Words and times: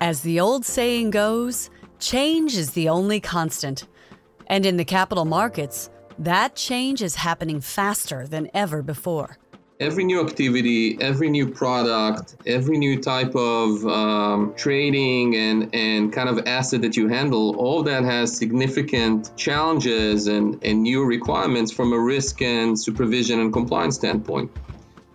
As 0.00 0.20
the 0.20 0.40
old 0.40 0.66
saying 0.66 1.10
goes, 1.10 1.70
change 1.98 2.54
is 2.56 2.72
the 2.72 2.88
only 2.90 3.18
constant. 3.18 3.86
And 4.46 4.66
in 4.66 4.76
the 4.76 4.84
capital 4.84 5.24
markets, 5.24 5.88
that 6.18 6.54
change 6.54 7.02
is 7.02 7.14
happening 7.14 7.60
faster 7.62 8.26
than 8.26 8.50
ever 8.52 8.82
before. 8.82 9.38
Every 9.80 10.04
new 10.04 10.24
activity, 10.24 10.98
every 11.00 11.30
new 11.30 11.50
product, 11.50 12.36
every 12.46 12.78
new 12.78 13.00
type 13.00 13.34
of 13.34 13.86
um, 13.86 14.54
trading 14.54 15.34
and, 15.36 15.74
and 15.74 16.12
kind 16.12 16.28
of 16.28 16.46
asset 16.46 16.82
that 16.82 16.96
you 16.96 17.08
handle, 17.08 17.56
all 17.56 17.82
that 17.82 18.04
has 18.04 18.36
significant 18.36 19.34
challenges 19.36 20.26
and, 20.26 20.62
and 20.62 20.82
new 20.82 21.04
requirements 21.04 21.72
from 21.72 21.92
a 21.92 21.98
risk 21.98 22.40
and 22.42 22.78
supervision 22.78 23.40
and 23.40 23.52
compliance 23.52 23.96
standpoint. 23.96 24.50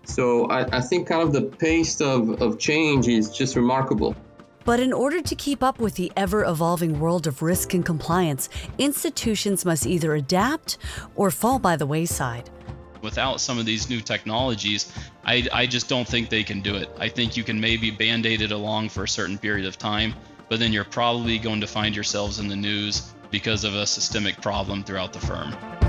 So 0.06 0.46
I, 0.46 0.78
I 0.78 0.82
think 0.82 1.08
kind 1.08 1.22
of 1.22 1.34
the 1.34 1.44
pace 1.44 2.02
of, 2.02 2.42
of 2.42 2.60
change 2.60 3.08
is 3.08 3.30
just 3.30 3.56
remarkable. 3.56 4.16
But 4.64 4.80
in 4.80 4.94
order 4.94 5.22
to 5.22 5.36
keep 5.36 5.64
up 5.64 5.80
with 5.80 5.96
the 5.96 6.12
ever 6.16 6.44
evolving 6.44 7.00
world 7.00 7.26
of 7.28 7.42
risk 7.42 7.74
and 7.74 7.86
compliance, 7.86 8.50
institutions 8.78 9.66
must 9.66 9.88
either 9.88 10.14
adapt 10.14 10.78
or 11.16 11.32
fall 11.32 11.60
by 11.60 11.76
the 11.76 11.86
wayside. 11.86 12.50
Without 13.02 13.42
some 13.42 13.58
of 13.58 13.66
these 13.66 13.90
new 13.90 14.00
technologies, 14.00 14.94
I, 15.26 15.48
I 15.52 15.66
just 15.66 15.90
don't 15.90 16.08
think 16.08 16.30
they 16.30 16.44
can 16.44 16.62
do 16.62 16.76
it. 16.76 16.90
I 17.00 17.10
think 17.10 17.36
you 17.36 17.44
can 17.44 17.60
maybe 17.60 17.90
band 17.90 18.28
aid 18.28 18.42
it 18.42 18.52
along 18.52 18.90
for 18.90 19.04
a 19.04 19.08
certain 19.08 19.40
period 19.40 19.66
of 19.66 19.78
time, 19.78 20.14
but 20.50 20.60
then 20.60 20.72
you're 20.72 20.84
probably 20.84 21.40
going 21.40 21.62
to 21.62 21.68
find 21.68 21.96
yourselves 21.96 22.40
in 22.40 22.48
the 22.48 22.56
news 22.56 23.12
because 23.32 23.64
of 23.64 23.74
a 23.74 23.88
systemic 23.88 24.40
problem 24.42 24.84
throughout 24.84 25.14
the 25.14 25.20
firm. 25.20 25.81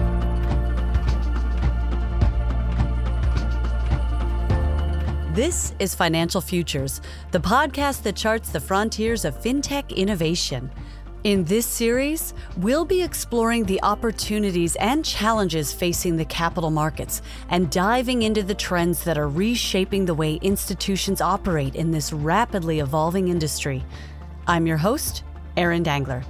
This 5.35 5.73
is 5.79 5.95
Financial 5.95 6.43
Futures, 6.43 7.01
the 7.31 7.41
podcast 7.41 8.03
that 8.03 8.17
charts 8.17 8.51
the 8.51 8.61
frontiers 8.61 9.25
of 9.25 9.41
fintech 9.41 9.97
innovation. 9.97 10.71
In 11.25 11.43
this 11.45 11.65
series, 11.65 12.35
we'll 12.59 12.85
be 12.85 13.01
exploring 13.03 13.65
the 13.65 13.83
opportunities 13.83 14.77
and 14.77 15.03
challenges 15.03 15.73
facing 15.73 16.19
the 16.19 16.27
capital 16.27 16.71
markets 16.71 17.23
and 17.49 17.71
diving 17.71 18.25
into 18.25 18.43
the 18.43 18.55
trends 18.55 19.05
that 19.05 19.17
are 19.17 19.31
reshaping 19.31 20.05
the 20.05 20.13
way 20.13 20.35
institutions 20.43 21.23
operate 21.23 21.77
in 21.77 21.91
this 21.91 22.13
rapidly 22.13 22.81
evolving 22.81 23.29
industry. 23.29 23.83
I'm 24.47 24.67
your 24.67 24.77
host, 24.77 25.25
Erin 25.57 25.83
Dangler, 25.83 26.25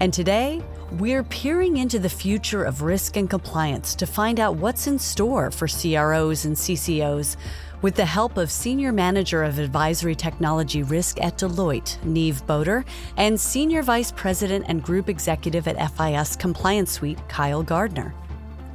and 0.00 0.14
today 0.14 0.62
we're 0.92 1.24
peering 1.24 1.76
into 1.76 1.98
the 1.98 2.08
future 2.08 2.64
of 2.64 2.82
risk 2.82 3.16
and 3.16 3.28
compliance 3.28 3.94
to 3.96 4.06
find 4.06 4.38
out 4.38 4.56
what's 4.56 4.86
in 4.86 4.98
store 4.98 5.50
for 5.50 5.66
CROs 5.66 6.44
and 6.44 6.56
CCOs 6.56 7.36
with 7.82 7.94
the 7.94 8.04
help 8.04 8.36
of 8.36 8.50
Senior 8.50 8.92
Manager 8.92 9.42
of 9.42 9.58
Advisory 9.58 10.14
Technology 10.14 10.82
Risk 10.82 11.20
at 11.22 11.38
Deloitte, 11.38 12.02
Neve 12.04 12.46
Boder, 12.46 12.84
and 13.16 13.38
Senior 13.38 13.82
Vice 13.82 14.12
President 14.12 14.64
and 14.68 14.82
Group 14.82 15.08
Executive 15.08 15.68
at 15.68 15.92
FIS 15.92 16.36
Compliance 16.36 16.92
Suite, 16.92 17.18
Kyle 17.28 17.62
Gardner. 17.62 18.14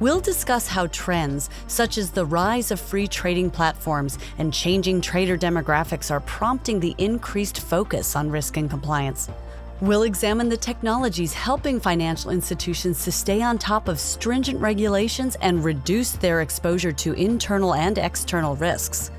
We'll 0.00 0.20
discuss 0.20 0.66
how 0.66 0.88
trends 0.88 1.48
such 1.68 1.96
as 1.96 2.10
the 2.10 2.26
rise 2.26 2.70
of 2.70 2.80
free 2.80 3.06
trading 3.06 3.50
platforms 3.50 4.18
and 4.38 4.52
changing 4.52 5.00
trader 5.00 5.38
demographics 5.38 6.10
are 6.10 6.20
prompting 6.20 6.80
the 6.80 6.94
increased 6.98 7.60
focus 7.60 8.16
on 8.16 8.30
risk 8.30 8.56
and 8.56 8.68
compliance. 8.68 9.28
We'll 9.82 10.04
examine 10.04 10.48
the 10.48 10.56
technologies 10.56 11.32
helping 11.32 11.80
financial 11.80 12.30
institutions 12.30 13.02
to 13.02 13.10
stay 13.10 13.42
on 13.42 13.58
top 13.58 13.88
of 13.88 13.98
stringent 13.98 14.60
regulations 14.60 15.36
and 15.40 15.64
reduce 15.64 16.12
their 16.12 16.40
exposure 16.40 16.92
to 16.92 17.14
internal 17.14 17.74
and 17.74 17.98
external 17.98 18.54
risks. 18.54 19.10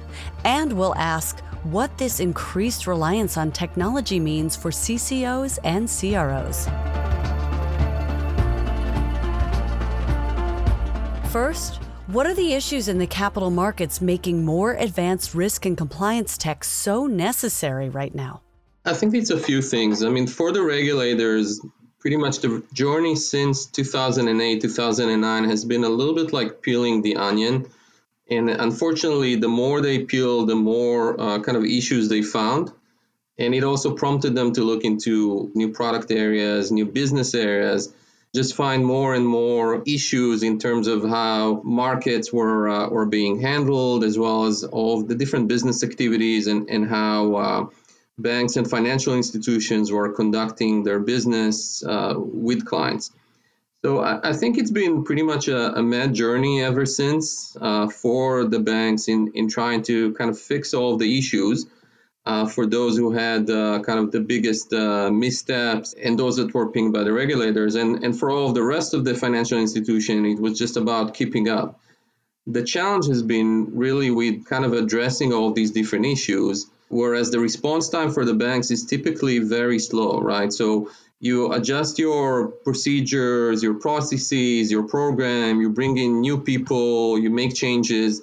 And 0.45 0.71
we'll 0.71 0.95
ask 0.95 1.41
what 1.63 1.97
this 1.97 2.21
increased 2.21 2.87
reliance 2.87 3.35
on 3.35 3.51
technology 3.51 4.21
means 4.21 4.55
for 4.55 4.71
CCOs 4.71 5.59
and 5.65 5.89
CROs. 5.89 6.69
First, 11.29 11.81
what 12.07 12.25
are 12.25 12.35
the 12.35 12.53
issues 12.53 12.87
in 12.87 12.99
the 12.99 13.07
capital 13.07 13.49
markets 13.49 13.99
making 13.99 14.45
more 14.45 14.75
advanced 14.75 15.35
risk 15.35 15.65
and 15.65 15.75
compliance 15.75 16.37
tech 16.37 16.63
so 16.63 17.05
necessary 17.05 17.89
right 17.89 18.15
now? 18.15 18.42
I 18.85 18.93
think 18.93 19.15
it's 19.15 19.29
a 19.29 19.39
few 19.39 19.61
things. 19.61 20.03
I 20.03 20.09
mean, 20.09 20.27
for 20.27 20.51
the 20.51 20.61
regulators, 20.61 21.61
pretty 21.99 22.17
much 22.17 22.39
the 22.39 22.63
journey 22.73 23.15
since 23.15 23.65
2008, 23.67 24.61
2009 24.61 25.49
has 25.49 25.63
been 25.63 25.85
a 25.85 25.89
little 25.89 26.13
bit 26.13 26.33
like 26.33 26.61
peeling 26.61 27.01
the 27.01 27.15
onion. 27.15 27.67
And 28.29 28.49
unfortunately, 28.49 29.35
the 29.37 29.47
more 29.47 29.79
they 29.79 29.99
peel, 29.99 30.45
the 30.45 30.55
more 30.55 31.19
uh, 31.19 31.39
kind 31.39 31.57
of 31.57 31.63
issues 31.63 32.09
they 32.09 32.21
found. 32.21 32.71
And 33.37 33.55
it 33.55 33.63
also 33.63 33.95
prompted 33.95 34.35
them 34.35 34.51
to 34.53 34.63
look 34.63 34.83
into 34.83 35.49
new 35.55 35.71
product 35.71 36.11
areas, 36.11 36.71
new 36.71 36.85
business 36.85 37.33
areas, 37.33 37.93
just 38.35 38.55
find 38.55 38.85
more 38.85 39.13
and 39.13 39.25
more 39.25 39.83
issues 39.85 40.43
in 40.43 40.59
terms 40.59 40.87
of 40.87 41.03
how 41.03 41.61
markets 41.63 42.33
were 42.33 42.67
uh, 42.67 42.89
were 42.89 43.05
being 43.05 43.39
handled, 43.39 44.03
as 44.03 44.17
well 44.17 44.45
as 44.45 44.63
all 44.63 45.03
the 45.03 45.15
different 45.15 45.47
business 45.47 45.83
activities 45.83 46.47
and, 46.47 46.69
and 46.69 46.89
how 46.89 47.35
uh, 47.35 47.65
banks 48.17 48.55
and 48.55 48.69
financial 48.69 49.15
institutions 49.15 49.91
were 49.91 50.13
conducting 50.13 50.83
their 50.83 50.99
business 50.99 51.83
uh, 51.83 52.13
with 52.17 52.65
clients. 52.65 53.11
So 53.83 53.99
I, 53.99 54.29
I, 54.29 54.33
think 54.33 54.57
it's 54.57 54.71
been 54.71 55.03
pretty 55.03 55.23
much 55.23 55.49
a, 55.49 55.77
a 55.77 55.83
mad 55.83 56.13
journey 56.13 56.61
ever 56.61 56.85
since 56.85 57.57
uh, 57.59 57.89
for 57.89 58.45
the 58.45 58.59
banks 58.59 59.09
in, 59.09 59.31
in 59.33 59.49
trying 59.49 59.83
to 59.83 60.13
kind 60.13 60.29
of 60.29 60.39
fix 60.39 60.73
all 60.73 60.93
of 60.93 60.99
the 60.99 61.17
issues. 61.17 61.65
Uh, 62.25 62.47
for 62.47 62.65
those 62.65 62.95
who 62.95 63.11
had 63.11 63.49
uh, 63.49 63.81
kind 63.81 63.99
of 63.99 64.13
the 64.13 64.21
biggest 64.21 64.71
uh, 64.71 65.11
missteps 65.11 65.93
and 66.01 66.17
those 66.17 66.37
that 66.37 66.53
were 66.53 66.71
pinged 66.71 66.93
by 66.93 67.03
the 67.03 67.11
regulators. 67.11 67.75
And, 67.75 68.01
and 68.01 68.17
for 68.17 68.31
all 68.31 68.47
of 68.47 68.55
the 68.55 68.63
rest 68.63 68.93
of 68.93 69.03
the 69.03 69.13
financial 69.13 69.59
institution, 69.59 70.25
it 70.25 70.39
was 70.39 70.57
just 70.57 70.77
about 70.77 71.15
keeping 71.15 71.49
up. 71.49 71.81
The 72.47 72.63
challenge 72.63 73.07
has 73.07 73.21
been 73.21 73.75
really 73.75 74.09
with 74.09 74.45
kind 74.45 74.63
of 74.63 74.71
addressing 74.71 75.33
all 75.33 75.51
these 75.51 75.71
different 75.71 76.05
issues 76.05 76.67
whereas 76.89 77.31
the 77.31 77.39
response 77.39 77.89
time 77.89 78.11
for 78.11 78.25
the 78.25 78.33
banks 78.33 78.71
is 78.71 78.85
typically 78.85 79.39
very 79.39 79.79
slow, 79.79 80.19
right? 80.19 80.51
So 80.51 80.89
you 81.19 81.53
adjust 81.53 81.99
your 81.99 82.47
procedures, 82.47 83.63
your 83.63 83.75
processes, 83.75 84.69
your 84.69 84.83
program, 84.83 85.61
you 85.61 85.69
bring 85.69 85.97
in 85.97 86.19
new 86.19 86.37
people, 86.37 87.17
you 87.17 87.29
make 87.29 87.55
changes. 87.55 88.21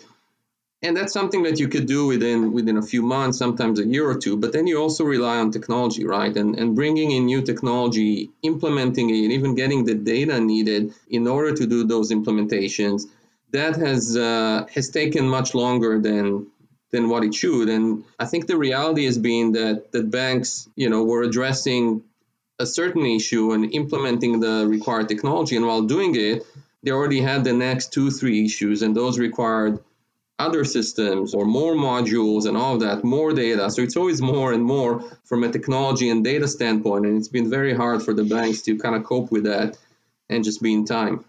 And 0.82 0.96
that's 0.96 1.12
something 1.12 1.42
that 1.44 1.58
you 1.58 1.68
could 1.68 1.86
do 1.86 2.06
within 2.06 2.52
within 2.52 2.76
a 2.76 2.82
few 2.82 3.02
months, 3.02 3.38
sometimes 3.38 3.78
a 3.80 3.86
year 3.86 4.08
or 4.08 4.18
two. 4.18 4.36
But 4.36 4.52
then 4.52 4.66
you 4.66 4.78
also 4.78 5.04
rely 5.04 5.38
on 5.38 5.50
technology, 5.50 6.04
right? 6.04 6.34
And 6.34 6.58
and 6.58 6.74
bringing 6.74 7.10
in 7.10 7.26
new 7.26 7.42
technology, 7.42 8.30
implementing 8.42 9.10
it, 9.10 9.22
and 9.24 9.32
even 9.32 9.54
getting 9.54 9.84
the 9.84 9.94
data 9.94 10.40
needed 10.40 10.94
in 11.08 11.26
order 11.26 11.54
to 11.54 11.66
do 11.66 11.84
those 11.84 12.10
implementations, 12.12 13.04
that 13.52 13.76
has 13.76 14.16
uh, 14.16 14.66
has 14.74 14.90
taken 14.90 15.28
much 15.28 15.54
longer 15.54 15.98
than 15.98 16.46
than 16.92 17.08
what 17.08 17.24
it 17.24 17.34
should. 17.34 17.68
And 17.68 18.04
I 18.18 18.26
think 18.26 18.46
the 18.46 18.56
reality 18.56 19.04
has 19.04 19.18
been 19.18 19.52
that 19.52 19.92
that 19.92 20.10
banks, 20.10 20.68
you 20.76 20.90
know, 20.90 21.04
were 21.04 21.22
addressing 21.22 22.02
a 22.58 22.66
certain 22.66 23.06
issue 23.06 23.52
and 23.52 23.72
implementing 23.72 24.40
the 24.40 24.66
required 24.68 25.08
technology, 25.08 25.56
and 25.56 25.66
while 25.66 25.82
doing 25.82 26.14
it, 26.14 26.44
they 26.82 26.90
already 26.90 27.20
had 27.20 27.44
the 27.44 27.52
next 27.52 27.92
two, 27.92 28.10
three 28.10 28.44
issues, 28.44 28.82
and 28.82 28.94
those 28.94 29.18
required 29.18 29.78
other 30.38 30.64
systems 30.64 31.34
or 31.34 31.44
more 31.44 31.74
modules 31.74 32.46
and 32.46 32.56
all 32.56 32.78
that, 32.78 33.04
more 33.04 33.32
data. 33.32 33.70
So 33.70 33.82
it's 33.82 33.96
always 33.96 34.22
more 34.22 34.52
and 34.52 34.64
more 34.64 35.04
from 35.24 35.44
a 35.44 35.52
technology 35.52 36.08
and 36.08 36.24
data 36.24 36.48
standpoint, 36.48 37.06
and 37.06 37.18
it's 37.18 37.28
been 37.28 37.50
very 37.50 37.74
hard 37.74 38.02
for 38.02 38.14
the 38.14 38.24
banks 38.24 38.62
to 38.62 38.78
kind 38.78 38.94
of 38.94 39.04
cope 39.04 39.30
with 39.30 39.44
that 39.44 39.78
and 40.28 40.42
just 40.42 40.62
be 40.62 40.72
in 40.72 40.84
time. 40.84 41.24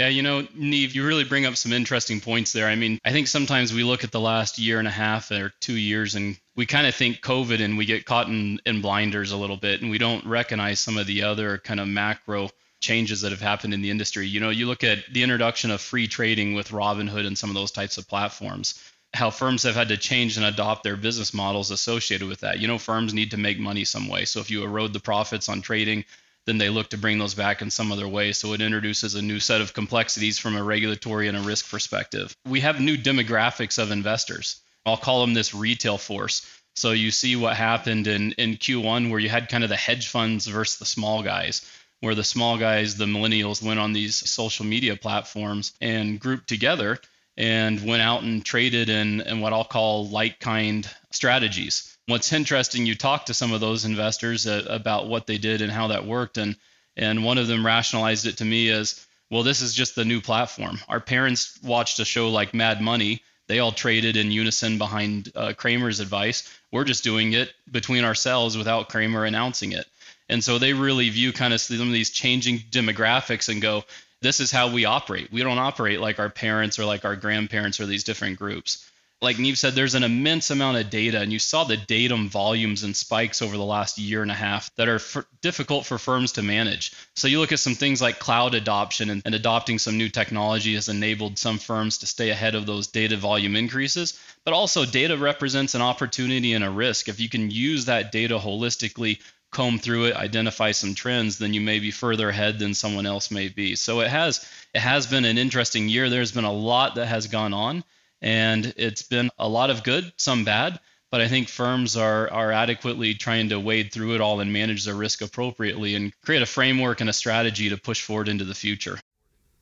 Yeah, 0.00 0.08
you 0.08 0.22
know, 0.22 0.48
Neve, 0.54 0.94
you 0.94 1.06
really 1.06 1.24
bring 1.24 1.44
up 1.44 1.58
some 1.58 1.74
interesting 1.74 2.22
points 2.22 2.54
there. 2.54 2.66
I 2.66 2.74
mean, 2.74 2.98
I 3.04 3.12
think 3.12 3.28
sometimes 3.28 3.70
we 3.70 3.84
look 3.84 4.02
at 4.02 4.10
the 4.10 4.18
last 4.18 4.58
year 4.58 4.78
and 4.78 4.88
a 4.88 4.90
half 4.90 5.30
or 5.30 5.52
two 5.60 5.76
years 5.76 6.14
and 6.14 6.38
we 6.56 6.64
kind 6.64 6.86
of 6.86 6.94
think 6.94 7.20
COVID 7.20 7.62
and 7.62 7.76
we 7.76 7.84
get 7.84 8.06
caught 8.06 8.26
in, 8.26 8.62
in 8.64 8.80
blinders 8.80 9.30
a 9.30 9.36
little 9.36 9.58
bit 9.58 9.82
and 9.82 9.90
we 9.90 9.98
don't 9.98 10.24
recognize 10.24 10.80
some 10.80 10.96
of 10.96 11.06
the 11.06 11.24
other 11.24 11.58
kind 11.58 11.80
of 11.80 11.86
macro 11.86 12.48
changes 12.80 13.20
that 13.20 13.30
have 13.30 13.42
happened 13.42 13.74
in 13.74 13.82
the 13.82 13.90
industry. 13.90 14.26
You 14.26 14.40
know, 14.40 14.48
you 14.48 14.64
look 14.64 14.84
at 14.84 15.00
the 15.12 15.22
introduction 15.22 15.70
of 15.70 15.82
free 15.82 16.08
trading 16.08 16.54
with 16.54 16.70
Robinhood 16.70 17.26
and 17.26 17.36
some 17.36 17.50
of 17.50 17.54
those 17.54 17.70
types 17.70 17.98
of 17.98 18.08
platforms, 18.08 18.82
how 19.12 19.28
firms 19.28 19.64
have 19.64 19.74
had 19.74 19.88
to 19.88 19.98
change 19.98 20.38
and 20.38 20.46
adopt 20.46 20.82
their 20.82 20.96
business 20.96 21.34
models 21.34 21.70
associated 21.70 22.26
with 22.26 22.40
that. 22.40 22.58
You 22.58 22.68
know, 22.68 22.78
firms 22.78 23.12
need 23.12 23.32
to 23.32 23.36
make 23.36 23.58
money 23.58 23.84
some 23.84 24.08
way. 24.08 24.24
So 24.24 24.40
if 24.40 24.50
you 24.50 24.64
erode 24.64 24.94
the 24.94 25.00
profits 25.00 25.50
on 25.50 25.60
trading, 25.60 26.06
then 26.50 26.58
they 26.58 26.68
look 26.68 26.90
to 26.90 26.98
bring 26.98 27.18
those 27.18 27.34
back 27.34 27.62
in 27.62 27.70
some 27.70 27.92
other 27.92 28.08
way. 28.08 28.32
So 28.32 28.52
it 28.54 28.60
introduces 28.60 29.14
a 29.14 29.22
new 29.22 29.38
set 29.38 29.60
of 29.60 29.72
complexities 29.72 30.36
from 30.36 30.56
a 30.56 30.62
regulatory 30.62 31.28
and 31.28 31.36
a 31.36 31.40
risk 31.40 31.70
perspective. 31.70 32.34
We 32.44 32.58
have 32.60 32.80
new 32.80 32.96
demographics 32.96 33.80
of 33.80 33.92
investors. 33.92 34.60
I'll 34.84 34.96
call 34.96 35.20
them 35.20 35.32
this 35.32 35.54
retail 35.54 35.96
force. 35.96 36.44
So 36.74 36.90
you 36.90 37.12
see 37.12 37.36
what 37.36 37.56
happened 37.56 38.08
in, 38.08 38.32
in 38.32 38.56
Q1 38.56 39.10
where 39.10 39.20
you 39.20 39.28
had 39.28 39.48
kind 39.48 39.62
of 39.62 39.70
the 39.70 39.76
hedge 39.76 40.08
funds 40.08 40.48
versus 40.48 40.80
the 40.80 40.84
small 40.86 41.22
guys, 41.22 41.64
where 42.00 42.16
the 42.16 42.24
small 42.24 42.58
guys, 42.58 42.96
the 42.96 43.04
millennials, 43.04 43.62
went 43.62 43.78
on 43.78 43.92
these 43.92 44.16
social 44.28 44.66
media 44.66 44.96
platforms 44.96 45.72
and 45.80 46.18
grouped 46.18 46.48
together 46.48 46.98
and 47.36 47.86
went 47.86 48.02
out 48.02 48.24
and 48.24 48.44
traded 48.44 48.88
in, 48.88 49.20
in 49.20 49.40
what 49.40 49.52
I'll 49.52 49.62
call 49.62 50.08
like 50.08 50.40
kind 50.40 50.88
strategies. 51.12 51.96
What's 52.10 52.32
interesting, 52.32 52.86
you 52.86 52.96
talk 52.96 53.26
to 53.26 53.34
some 53.34 53.52
of 53.52 53.60
those 53.60 53.84
investors 53.84 54.44
uh, 54.44 54.64
about 54.68 55.06
what 55.06 55.28
they 55.28 55.38
did 55.38 55.62
and 55.62 55.70
how 55.70 55.86
that 55.88 56.04
worked, 56.04 56.38
and 56.38 56.56
and 56.96 57.24
one 57.24 57.38
of 57.38 57.46
them 57.46 57.64
rationalized 57.64 58.26
it 58.26 58.38
to 58.38 58.44
me 58.44 58.68
as, 58.70 59.06
well, 59.30 59.44
this 59.44 59.62
is 59.62 59.72
just 59.72 59.94
the 59.94 60.04
new 60.04 60.20
platform. 60.20 60.80
Our 60.88 60.98
parents 60.98 61.56
watched 61.62 62.00
a 62.00 62.04
show 62.04 62.30
like 62.30 62.52
Mad 62.52 62.80
Money. 62.80 63.22
They 63.46 63.60
all 63.60 63.70
traded 63.70 64.16
in 64.16 64.32
unison 64.32 64.76
behind 64.76 65.30
uh, 65.36 65.52
Cramer's 65.56 66.00
advice. 66.00 66.52
We're 66.72 66.84
just 66.84 67.04
doing 67.04 67.32
it 67.32 67.52
between 67.70 68.04
ourselves 68.04 68.58
without 68.58 68.88
Cramer 68.88 69.24
announcing 69.24 69.70
it. 69.70 69.86
And 70.28 70.42
so 70.42 70.58
they 70.58 70.72
really 70.72 71.08
view 71.10 71.32
kind 71.32 71.54
of 71.54 71.60
some 71.60 71.80
of 71.80 71.92
these 71.92 72.10
changing 72.10 72.58
demographics 72.58 73.48
and 73.48 73.62
go, 73.62 73.84
this 74.20 74.40
is 74.40 74.50
how 74.50 74.72
we 74.72 74.84
operate. 74.84 75.32
We 75.32 75.42
don't 75.42 75.58
operate 75.58 76.00
like 76.00 76.18
our 76.18 76.28
parents 76.28 76.78
or 76.78 76.84
like 76.84 77.04
our 77.04 77.16
grandparents 77.16 77.78
or 77.78 77.86
these 77.86 78.04
different 78.04 78.38
groups. 78.38 78.89
Like 79.22 79.38
Neve 79.38 79.58
said, 79.58 79.74
there's 79.74 79.94
an 79.94 80.02
immense 80.02 80.50
amount 80.50 80.78
of 80.78 80.88
data, 80.88 81.20
and 81.20 81.30
you 81.30 81.38
saw 81.38 81.64
the 81.64 81.76
datum 81.76 82.30
volumes 82.30 82.84
and 82.84 82.96
spikes 82.96 83.42
over 83.42 83.54
the 83.54 83.64
last 83.64 83.98
year 83.98 84.22
and 84.22 84.30
a 84.30 84.34
half 84.34 84.74
that 84.76 84.88
are 84.88 84.94
f- 84.94 85.26
difficult 85.42 85.84
for 85.84 85.98
firms 85.98 86.32
to 86.32 86.42
manage. 86.42 86.92
So 87.14 87.28
you 87.28 87.38
look 87.38 87.52
at 87.52 87.60
some 87.60 87.74
things 87.74 88.00
like 88.00 88.18
cloud 88.18 88.54
adoption 88.54 89.10
and, 89.10 89.20
and 89.26 89.34
adopting 89.34 89.78
some 89.78 89.98
new 89.98 90.08
technology 90.08 90.74
has 90.74 90.88
enabled 90.88 91.36
some 91.36 91.58
firms 91.58 91.98
to 91.98 92.06
stay 92.06 92.30
ahead 92.30 92.54
of 92.54 92.64
those 92.64 92.86
data 92.86 93.18
volume 93.18 93.56
increases. 93.56 94.18
But 94.44 94.54
also, 94.54 94.86
data 94.86 95.18
represents 95.18 95.74
an 95.74 95.82
opportunity 95.82 96.54
and 96.54 96.64
a 96.64 96.70
risk. 96.70 97.10
If 97.10 97.20
you 97.20 97.28
can 97.28 97.50
use 97.50 97.84
that 97.84 98.12
data 98.12 98.38
holistically 98.38 99.18
comb 99.50 99.78
through 99.78 100.06
it, 100.06 100.16
identify 100.16 100.72
some 100.72 100.94
trends, 100.94 101.36
then 101.36 101.52
you 101.52 101.60
may 101.60 101.78
be 101.78 101.90
further 101.90 102.30
ahead 102.30 102.58
than 102.58 102.72
someone 102.72 103.04
else 103.04 103.30
may 103.30 103.48
be. 103.48 103.76
So 103.76 104.00
it 104.00 104.08
has 104.08 104.48
it 104.72 104.80
has 104.80 105.06
been 105.06 105.24
an 105.26 105.36
interesting 105.36 105.88
year. 105.88 106.08
There's 106.08 106.32
been 106.32 106.44
a 106.44 106.52
lot 106.52 106.94
that 106.94 107.06
has 107.06 107.26
gone 107.26 107.52
on, 107.52 107.84
and 108.22 108.72
it's 108.76 109.02
been 109.02 109.30
a 109.38 109.48
lot 109.48 109.70
of 109.70 109.82
good, 109.82 110.12
some 110.16 110.44
bad. 110.44 110.78
But 111.10 111.20
I 111.20 111.28
think 111.28 111.48
firms 111.48 111.96
are 111.96 112.30
are 112.30 112.52
adequately 112.52 113.14
trying 113.14 113.48
to 113.48 113.58
wade 113.58 113.92
through 113.92 114.14
it 114.14 114.20
all 114.20 114.40
and 114.40 114.52
manage 114.52 114.84
their 114.84 114.94
risk 114.94 115.22
appropriately 115.22 115.96
and 115.96 116.12
create 116.22 116.42
a 116.42 116.46
framework 116.46 117.00
and 117.00 117.10
a 117.10 117.12
strategy 117.12 117.68
to 117.68 117.76
push 117.76 118.02
forward 118.02 118.28
into 118.28 118.44
the 118.44 118.54
future. 118.54 119.00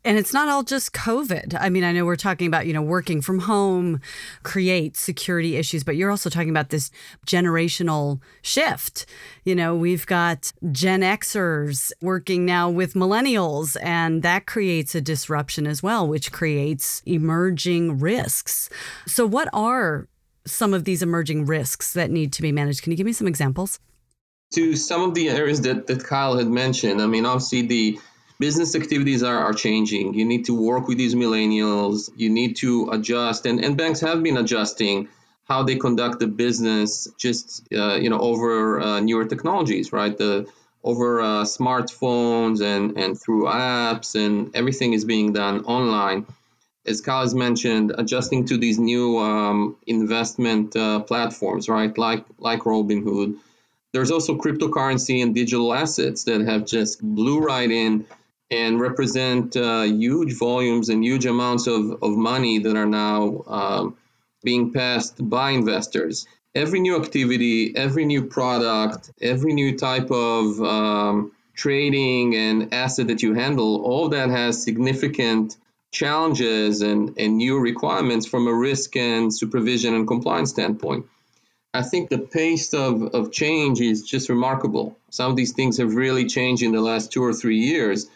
And 0.05 0.17
it's 0.17 0.33
not 0.33 0.49
all 0.49 0.63
just 0.63 0.93
COVID. 0.93 1.57
I 1.61 1.69
mean, 1.71 1.83
I 1.83 1.93
know 1.93 2.05
we're 2.05 2.17
talking 2.17 2.47
about, 2.47 2.67
you 2.67 2.73
know, 2.73 2.83
working 2.83 3.21
from 3.21 3.41
home 3.41 4.01
creates 4.45 5.01
security 5.01 5.57
issues, 5.57 5.83
but 5.83 5.97
you're 5.97 6.11
also 6.11 6.31
talking 6.31 6.51
about 6.51 6.71
this 6.71 6.91
generational 7.27 8.21
shift. 8.41 9.07
You 9.45 9.57
know, 9.57 9.75
we've 9.75 10.07
got 10.07 10.53
Gen 10.71 11.01
Xers 11.01 11.91
working 12.01 12.47
now 12.47 12.71
with 12.71 12.95
millennials, 12.95 13.77
and 13.83 14.23
that 14.23 14.47
creates 14.47 14.95
a 14.95 15.01
disruption 15.01 15.67
as 15.67 15.83
well, 15.83 16.07
which 16.07 16.31
creates 16.31 17.03
emerging 17.05 17.99
risks. 17.99 18.71
So, 19.07 19.27
what 19.27 19.49
are 19.53 20.09
some 20.47 20.75
of 20.75 20.85
these 20.85 21.03
emerging 21.03 21.47
risks 21.47 21.93
that 21.93 22.11
need 22.11 22.33
to 22.35 22.43
be 22.43 22.53
managed? 22.53 22.83
Can 22.83 22.93
you 22.93 22.97
give 22.97 23.07
me 23.07 23.13
some 23.13 23.27
examples? 23.27 23.81
To 24.55 24.77
some 24.77 25.03
of 25.03 25.15
the 25.15 25.29
areas 25.29 25.61
that, 25.63 25.87
that 25.89 26.05
Kyle 26.05 26.39
had 26.39 26.49
mentioned, 26.49 27.03
I 27.03 27.07
mean, 27.07 27.27
obviously 27.27 27.63
the 27.63 27.99
business 28.39 28.75
activities 28.75 29.23
are, 29.23 29.39
are 29.39 29.53
changing. 29.53 30.15
You 30.15 30.25
need 30.25 30.45
to 30.47 30.55
work 30.55 30.89
with 30.89 30.99
these 30.99 31.15
millennials. 31.15 32.11
You 32.17 32.31
need 32.31 32.57
to 32.57 32.91
adjust, 32.91 33.47
and, 33.47 33.65
and 33.65 33.77
banks 33.77 34.01
have 34.01 34.23
been 34.23 34.37
adjusting 34.37 35.09
how 35.45 35.63
they 35.63 35.77
conduct 35.77 36.21
the 36.21 36.27
business 36.27 37.09
just 37.17 37.67
uh, 37.73 37.97
you 37.97 38.11
know 38.11 38.19
over 38.19 38.81
uh, 38.81 39.01
newer 39.01 39.25
technologies, 39.25 39.93
right? 39.93 40.17
The 40.17 40.47
over 40.85 41.21
uh, 41.21 41.45
smartphones 41.45 42.63
and 42.63 42.97
and 42.99 43.21
through 43.21 43.45
apps, 43.45 44.15
and 44.15 44.55
everything 44.55 44.93
is 44.93 45.05
being 45.05 45.33
done 45.33 45.65
online. 45.65 46.27
As 46.87 47.01
Kyle 47.03 47.21
has 47.23 47.35
mentioned, 47.35 47.93
adjusting 47.99 48.47
to 48.47 48.57
these 48.57 48.79
new 48.79 49.19
um, 49.19 49.77
investment 49.87 50.75
uh, 50.77 51.01
platforms, 51.01 51.69
right? 51.69 51.97
Like 51.97 52.25
like 52.39 52.61
Robinhood. 52.61 53.37
There's 53.95 54.11
also 54.11 54.37
cryptocurrency 54.37 55.23
and 55.23 55.35
digital 55.35 55.73
assets 55.73 56.25
that 56.25 56.43
have 56.43 56.67
just 56.67 57.01
blew 57.03 57.41
right 57.41 57.71
in 57.71 58.07
and 58.51 58.81
represent 58.81 59.57
uh, 59.57 59.83
huge 59.83 60.35
volumes 60.39 60.89
and 60.89 61.05
huge 61.05 61.27
amounts 61.27 61.67
of, 61.67 62.03
of 62.03 62.17
money 62.17 62.59
that 62.59 62.77
are 62.77 62.87
now 62.87 63.43
um, 63.47 63.97
being 64.43 64.73
passed 64.73 65.29
by 65.29 65.51
investors. 65.51 66.27
Every 66.55 66.81
new 66.81 67.01
activity, 67.01 67.77
every 67.77 68.05
new 68.05 68.25
product, 68.25 69.13
every 69.21 69.53
new 69.53 69.77
type 69.77 70.11
of 70.11 70.61
um, 70.63 71.33
trading 71.55 72.35
and 72.37 72.73
asset 72.73 73.09
that 73.09 73.23
you 73.23 73.35
handle, 73.35 73.83
all 73.83 74.09
that 74.11 74.31
has 74.31 74.63
significant 74.63 75.57
challenges 75.91 76.81
and, 76.81 77.19
and 77.19 77.37
new 77.37 77.59
requirements 77.59 78.27
from 78.27 78.47
a 78.47 78.55
risk 78.55 78.97
and 78.97 79.35
supervision 79.35 79.95
and 79.95 80.07
compliance 80.07 80.51
standpoint. 80.51 81.07
I 81.75 81.83
think 81.83 82.09
the 82.09 82.19
pace 82.19 82.73
of, 82.73 83.03
of 83.15 83.31
change 83.31 83.81
is 83.81 84.03
just 84.03 84.31
remarkable. 84.31 84.97
Some 85.11 85.31
of 85.31 85.37
these 85.37 85.53
things 85.53 85.77
have 85.79 85.95
really 85.95 86.27
changed 86.27 86.63
in 86.63 86.73
the 86.73 86.81
last 86.81 87.13
two 87.13 87.23
or 87.23 87.35
three 87.35 87.59
years 87.59 88.07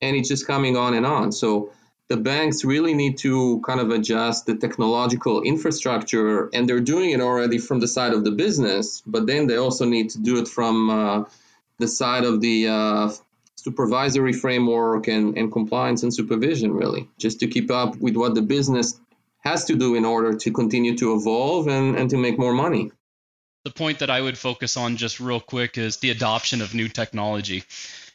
and 0.00 0.16
it's 0.16 0.28
just 0.28 0.46
coming 0.46 0.76
on 0.76 0.94
and 0.94 1.06
on. 1.06 1.32
So 1.32 1.72
the 2.08 2.16
banks 2.16 2.64
really 2.64 2.94
need 2.94 3.18
to 3.18 3.62
kind 3.66 3.80
of 3.80 3.90
adjust 3.90 4.46
the 4.46 4.56
technological 4.56 5.42
infrastructure, 5.42 6.50
and 6.52 6.68
they're 6.68 6.80
doing 6.80 7.10
it 7.10 7.20
already 7.20 7.58
from 7.58 7.80
the 7.80 7.88
side 7.88 8.12
of 8.12 8.24
the 8.24 8.30
business, 8.30 9.02
but 9.06 9.26
then 9.26 9.46
they 9.46 9.56
also 9.56 9.84
need 9.84 10.10
to 10.10 10.18
do 10.18 10.38
it 10.38 10.48
from 10.48 10.90
uh, 10.90 11.24
the 11.78 11.88
side 11.88 12.24
of 12.24 12.40
the 12.40 12.68
uh, 12.68 13.10
supervisory 13.56 14.34
framework 14.34 15.08
and, 15.08 15.38
and 15.38 15.50
compliance 15.50 16.02
and 16.02 16.12
supervision, 16.12 16.72
really, 16.72 17.08
just 17.18 17.40
to 17.40 17.46
keep 17.46 17.70
up 17.70 17.96
with 17.96 18.16
what 18.16 18.34
the 18.34 18.42
business 18.42 19.00
has 19.38 19.64
to 19.64 19.76
do 19.76 19.94
in 19.94 20.04
order 20.04 20.36
to 20.36 20.50
continue 20.50 20.96
to 20.96 21.14
evolve 21.14 21.68
and, 21.68 21.96
and 21.96 22.10
to 22.10 22.16
make 22.16 22.38
more 22.38 22.52
money. 22.52 22.90
The 23.64 23.70
point 23.70 24.00
that 24.00 24.10
I 24.10 24.20
would 24.20 24.36
focus 24.36 24.76
on 24.76 24.98
just 24.98 25.20
real 25.20 25.40
quick 25.40 25.78
is 25.78 25.96
the 25.96 26.10
adoption 26.10 26.60
of 26.60 26.74
new 26.74 26.88
technology 26.88 27.64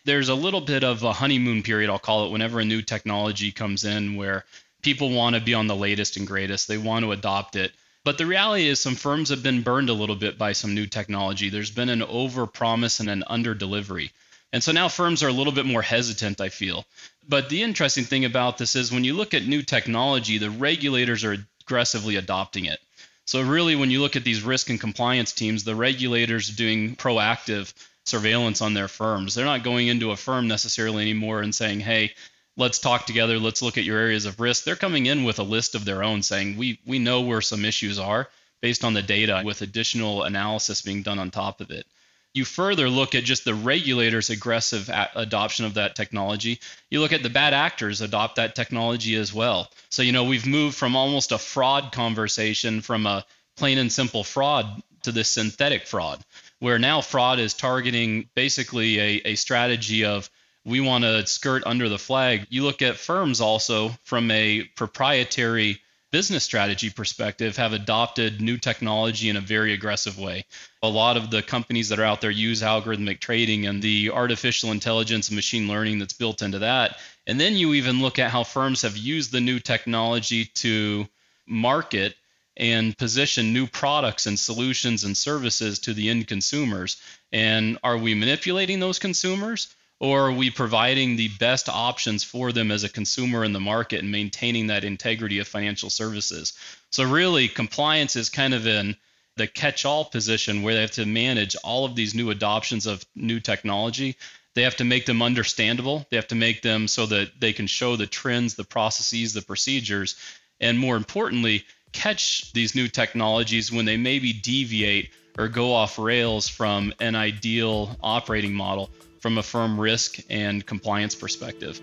there's 0.05 0.29
a 0.29 0.35
little 0.35 0.61
bit 0.61 0.83
of 0.83 1.03
a 1.03 1.13
honeymoon 1.13 1.63
period, 1.63 1.89
I'll 1.89 1.99
call 1.99 2.25
it, 2.25 2.31
whenever 2.31 2.59
a 2.59 2.65
new 2.65 2.81
technology 2.81 3.51
comes 3.51 3.83
in 3.83 4.15
where 4.15 4.45
people 4.81 5.11
want 5.11 5.35
to 5.35 5.41
be 5.41 5.53
on 5.53 5.67
the 5.67 5.75
latest 5.75 6.17
and 6.17 6.27
greatest. 6.27 6.67
They 6.67 6.77
want 6.77 7.05
to 7.05 7.11
adopt 7.11 7.55
it. 7.55 7.71
But 8.05 8.17
the 8.17 8.25
reality 8.25 8.67
is, 8.67 8.79
some 8.79 8.95
firms 8.95 9.29
have 9.29 9.43
been 9.43 9.61
burned 9.61 9.89
a 9.89 9.93
little 9.93 10.15
bit 10.15 10.37
by 10.37 10.53
some 10.53 10.73
new 10.73 10.87
technology. 10.87 11.49
There's 11.49 11.71
been 11.71 11.89
an 11.89 12.01
over 12.01 12.47
promise 12.47 12.99
and 12.99 13.09
an 13.09 13.23
under 13.27 13.53
delivery. 13.53 14.11
And 14.51 14.63
so 14.63 14.71
now 14.71 14.87
firms 14.87 15.21
are 15.21 15.27
a 15.27 15.33
little 15.33 15.53
bit 15.53 15.65
more 15.65 15.81
hesitant, 15.81 16.41
I 16.41 16.49
feel. 16.49 16.85
But 17.27 17.49
the 17.49 17.61
interesting 17.61 18.05
thing 18.05 18.25
about 18.25 18.57
this 18.57 18.75
is 18.75 18.91
when 18.91 19.03
you 19.03 19.13
look 19.13 19.33
at 19.33 19.45
new 19.45 19.61
technology, 19.61 20.37
the 20.37 20.49
regulators 20.49 21.23
are 21.23 21.37
aggressively 21.61 22.15
adopting 22.15 22.65
it. 22.65 22.79
So, 23.25 23.43
really, 23.43 23.75
when 23.75 23.91
you 23.91 24.01
look 24.01 24.15
at 24.15 24.23
these 24.23 24.41
risk 24.41 24.71
and 24.71 24.79
compliance 24.79 25.33
teams, 25.33 25.63
the 25.63 25.75
regulators 25.75 26.49
are 26.49 26.55
doing 26.55 26.95
proactive 26.95 27.71
surveillance 28.09 28.61
on 28.61 28.73
their 28.73 28.87
firms. 28.87 29.33
They're 29.33 29.45
not 29.45 29.63
going 29.63 29.87
into 29.87 30.11
a 30.11 30.17
firm 30.17 30.47
necessarily 30.47 31.03
anymore 31.03 31.41
and 31.41 31.55
saying, 31.55 31.79
hey, 31.79 32.11
let's 32.57 32.79
talk 32.79 33.05
together, 33.05 33.39
let's 33.39 33.61
look 33.61 33.77
at 33.77 33.85
your 33.85 33.97
areas 33.97 34.25
of 34.25 34.39
risk. 34.39 34.63
They're 34.63 34.75
coming 34.75 35.05
in 35.05 35.23
with 35.23 35.39
a 35.39 35.43
list 35.43 35.75
of 35.75 35.85
their 35.85 36.03
own 36.03 36.21
saying, 36.21 36.57
we, 36.57 36.79
we 36.85 36.99
know 36.99 37.21
where 37.21 37.41
some 37.41 37.63
issues 37.63 37.97
are 37.97 38.27
based 38.61 38.83
on 38.83 38.93
the 38.93 39.01
data 39.01 39.41
with 39.45 39.61
additional 39.61 40.23
analysis 40.23 40.81
being 40.81 41.01
done 41.01 41.19
on 41.19 41.31
top 41.31 41.61
of 41.61 41.71
it. 41.71 41.85
You 42.33 42.45
further 42.45 42.89
look 42.89 43.15
at 43.15 43.23
just 43.23 43.45
the 43.45 43.55
regulators' 43.55 44.29
aggressive 44.29 44.89
a- 44.89 45.09
adoption 45.15 45.65
of 45.65 45.75
that 45.75 45.95
technology. 45.95 46.59
You 46.89 46.99
look 46.99 47.13
at 47.13 47.23
the 47.23 47.29
bad 47.29 47.53
actors 47.53 48.01
adopt 48.01 48.35
that 48.35 48.55
technology 48.55 49.15
as 49.15 49.33
well. 49.33 49.71
So, 49.89 50.03
you 50.03 50.11
know, 50.11 50.25
we've 50.25 50.45
moved 50.45 50.75
from 50.75 50.95
almost 50.95 51.31
a 51.31 51.37
fraud 51.37 51.91
conversation 51.91 52.81
from 52.81 53.05
a 53.05 53.25
plain 53.55 53.77
and 53.77 53.91
simple 53.91 54.23
fraud 54.23 54.83
to 55.03 55.11
this 55.11 55.29
synthetic 55.29 55.87
fraud 55.87 56.23
where 56.59 56.79
now 56.79 57.01
fraud 57.01 57.39
is 57.39 57.53
targeting 57.53 58.29
basically 58.35 58.99
a, 58.99 59.21
a 59.25 59.35
strategy 59.35 60.05
of 60.05 60.29
we 60.65 60.81
want 60.81 61.03
to 61.03 61.25
skirt 61.25 61.63
under 61.65 61.89
the 61.89 61.97
flag. 61.97 62.45
You 62.49 62.63
look 62.63 62.81
at 62.81 62.97
firms 62.97 63.41
also 63.41 63.89
from 64.03 64.29
a 64.29 64.63
proprietary 64.75 65.81
business 66.11 66.43
strategy 66.43 66.89
perspective 66.89 67.57
have 67.57 67.73
adopted 67.73 68.41
new 68.41 68.57
technology 68.57 69.29
in 69.29 69.37
a 69.37 69.41
very 69.41 69.73
aggressive 69.73 70.17
way. 70.17 70.43
A 70.81 70.89
lot 70.89 71.17
of 71.17 71.29
the 71.29 71.41
companies 71.41 71.89
that 71.89 71.99
are 71.99 72.05
out 72.05 72.21
there 72.21 72.31
use 72.31 72.61
algorithmic 72.61 73.19
trading 73.19 73.67
and 73.67 73.81
the 73.81 74.09
artificial 74.11 74.71
intelligence 74.71 75.29
and 75.29 75.35
machine 75.35 75.67
learning 75.67 75.99
that's 75.99 76.13
built 76.13 76.41
into 76.41 76.59
that. 76.59 76.97
And 77.27 77.39
then 77.39 77.55
you 77.55 77.73
even 77.75 78.01
look 78.01 78.17
at 78.17 78.31
how 78.31 78.43
firms 78.43 78.81
have 78.81 78.97
used 78.97 79.31
the 79.31 79.41
new 79.41 79.59
technology 79.59 80.45
to 80.55 81.07
market 81.47 82.15
and 82.59 82.95
position 82.97 83.53
new 83.53 83.65
products 83.65 84.27
and 84.27 84.37
solutions 84.37 85.05
and 85.05 85.15
services 85.15 85.79
to 85.79 85.93
the 85.93 86.09
end 86.09 86.27
consumers. 86.27 87.01
And 87.31 87.79
are 87.83 87.97
we 87.97 88.13
manipulating 88.13 88.79
those 88.79 88.99
consumers? 88.99 89.73
Or 90.01 90.27
are 90.27 90.31
we 90.31 90.49
providing 90.49 91.15
the 91.15 91.27
best 91.39 91.67
options 91.67 92.23
for 92.23 92.53
them 92.53 92.71
as 92.71 92.83
a 92.83 92.89
consumer 92.89 93.43
in 93.43 93.51
the 93.51 93.59
market 93.59 93.99
and 93.99 94.11
maintaining 94.11 94.67
that 94.67 94.85
integrity 94.85 95.39
of 95.39 95.47
financial 95.47 95.89
services? 95.89 96.53
So, 96.89 97.03
really, 97.03 97.49
compliance 97.49 98.15
is 98.15 98.29
kind 98.29 98.53
of 98.53 98.65
in 98.65 98.95
the 99.35 99.47
catch 99.47 99.83
all 99.85 100.05
position 100.05 100.61
where 100.61 100.73
they 100.73 100.81
have 100.81 100.91
to 100.91 101.05
manage 101.05 101.55
all 101.63 101.83
of 101.83 101.95
these 101.95 102.15
new 102.15 102.29
adoptions 102.29 102.85
of 102.85 103.05
new 103.13 103.41
technology. 103.41 104.15
They 104.53 104.63
have 104.63 104.77
to 104.77 104.85
make 104.85 105.05
them 105.05 105.21
understandable. 105.21 106.05
They 106.09 106.17
have 106.17 106.27
to 106.27 106.35
make 106.35 106.61
them 106.61 106.87
so 106.87 107.05
that 107.05 107.39
they 107.39 107.51
can 107.51 107.67
show 107.67 107.95
the 107.95 108.07
trends, 108.07 108.55
the 108.55 108.63
processes, 108.63 109.33
the 109.33 109.41
procedures, 109.41 110.15
and 110.61 110.79
more 110.79 110.95
importantly, 110.95 111.65
catch 111.91 112.51
these 112.53 112.75
new 112.75 112.87
technologies 112.87 113.71
when 113.71 113.85
they 113.85 113.97
maybe 113.97 114.33
deviate 114.33 115.11
or 115.37 115.47
go 115.47 115.73
off 115.73 115.97
rails 115.97 116.47
from 116.47 116.93
an 116.99 117.15
ideal 117.15 117.97
operating 118.01 118.53
model 118.53 118.89
from 119.19 119.37
a 119.37 119.43
firm 119.43 119.79
risk 119.79 120.19
and 120.29 120.65
compliance 120.65 121.15
perspective. 121.15 121.81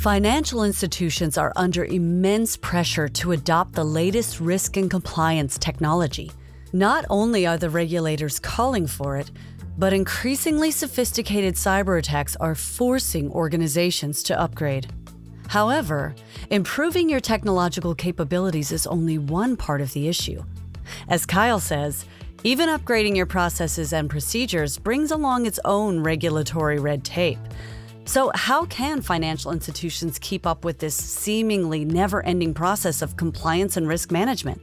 Financial 0.00 0.64
institutions 0.64 1.36
are 1.36 1.52
under 1.56 1.84
immense 1.84 2.56
pressure 2.56 3.06
to 3.06 3.32
adopt 3.32 3.74
the 3.74 3.84
latest 3.84 4.40
risk 4.40 4.78
and 4.78 4.90
compliance 4.90 5.58
technology. 5.58 6.32
Not 6.72 7.04
only 7.10 7.46
are 7.46 7.58
the 7.58 7.68
regulators 7.68 8.38
calling 8.38 8.86
for 8.86 9.18
it, 9.18 9.30
but 9.80 9.94
increasingly 9.94 10.70
sophisticated 10.70 11.54
cyber 11.54 11.98
attacks 11.98 12.36
are 12.36 12.54
forcing 12.54 13.32
organizations 13.32 14.22
to 14.22 14.38
upgrade. 14.38 14.92
However, 15.48 16.14
improving 16.50 17.08
your 17.08 17.18
technological 17.18 17.94
capabilities 17.94 18.72
is 18.72 18.86
only 18.86 19.16
one 19.16 19.56
part 19.56 19.80
of 19.80 19.94
the 19.94 20.06
issue. 20.06 20.44
As 21.08 21.24
Kyle 21.24 21.58
says, 21.58 22.04
even 22.44 22.68
upgrading 22.68 23.16
your 23.16 23.24
processes 23.24 23.94
and 23.94 24.10
procedures 24.10 24.76
brings 24.76 25.12
along 25.12 25.46
its 25.46 25.58
own 25.64 26.00
regulatory 26.00 26.78
red 26.78 27.02
tape. 27.02 27.38
So, 28.04 28.30
how 28.34 28.66
can 28.66 29.00
financial 29.00 29.50
institutions 29.50 30.18
keep 30.18 30.46
up 30.46 30.62
with 30.62 30.78
this 30.78 30.94
seemingly 30.94 31.86
never 31.86 32.22
ending 32.26 32.52
process 32.52 33.00
of 33.00 33.16
compliance 33.16 33.78
and 33.78 33.88
risk 33.88 34.10
management? 34.12 34.60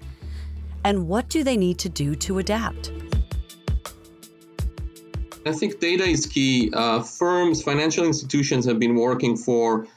And 0.83 1.07
what 1.07 1.27
do 1.27 1.43
they 1.43 1.57
need 1.57 1.79
to 1.79 1.89
do 1.89 2.13
to 2.15 2.37
adapt? 2.37 2.91
I 5.47 5.53
think 5.53 5.79
data 5.79 6.03
is 6.03 6.25
key. 6.25 6.71
Uh, 6.73 7.01
firms, 7.01 7.61
financial 7.61 8.05
institutions 8.05 8.65
have 8.65 8.79
been 8.79 8.95
working 8.95 9.37
for 9.37 9.87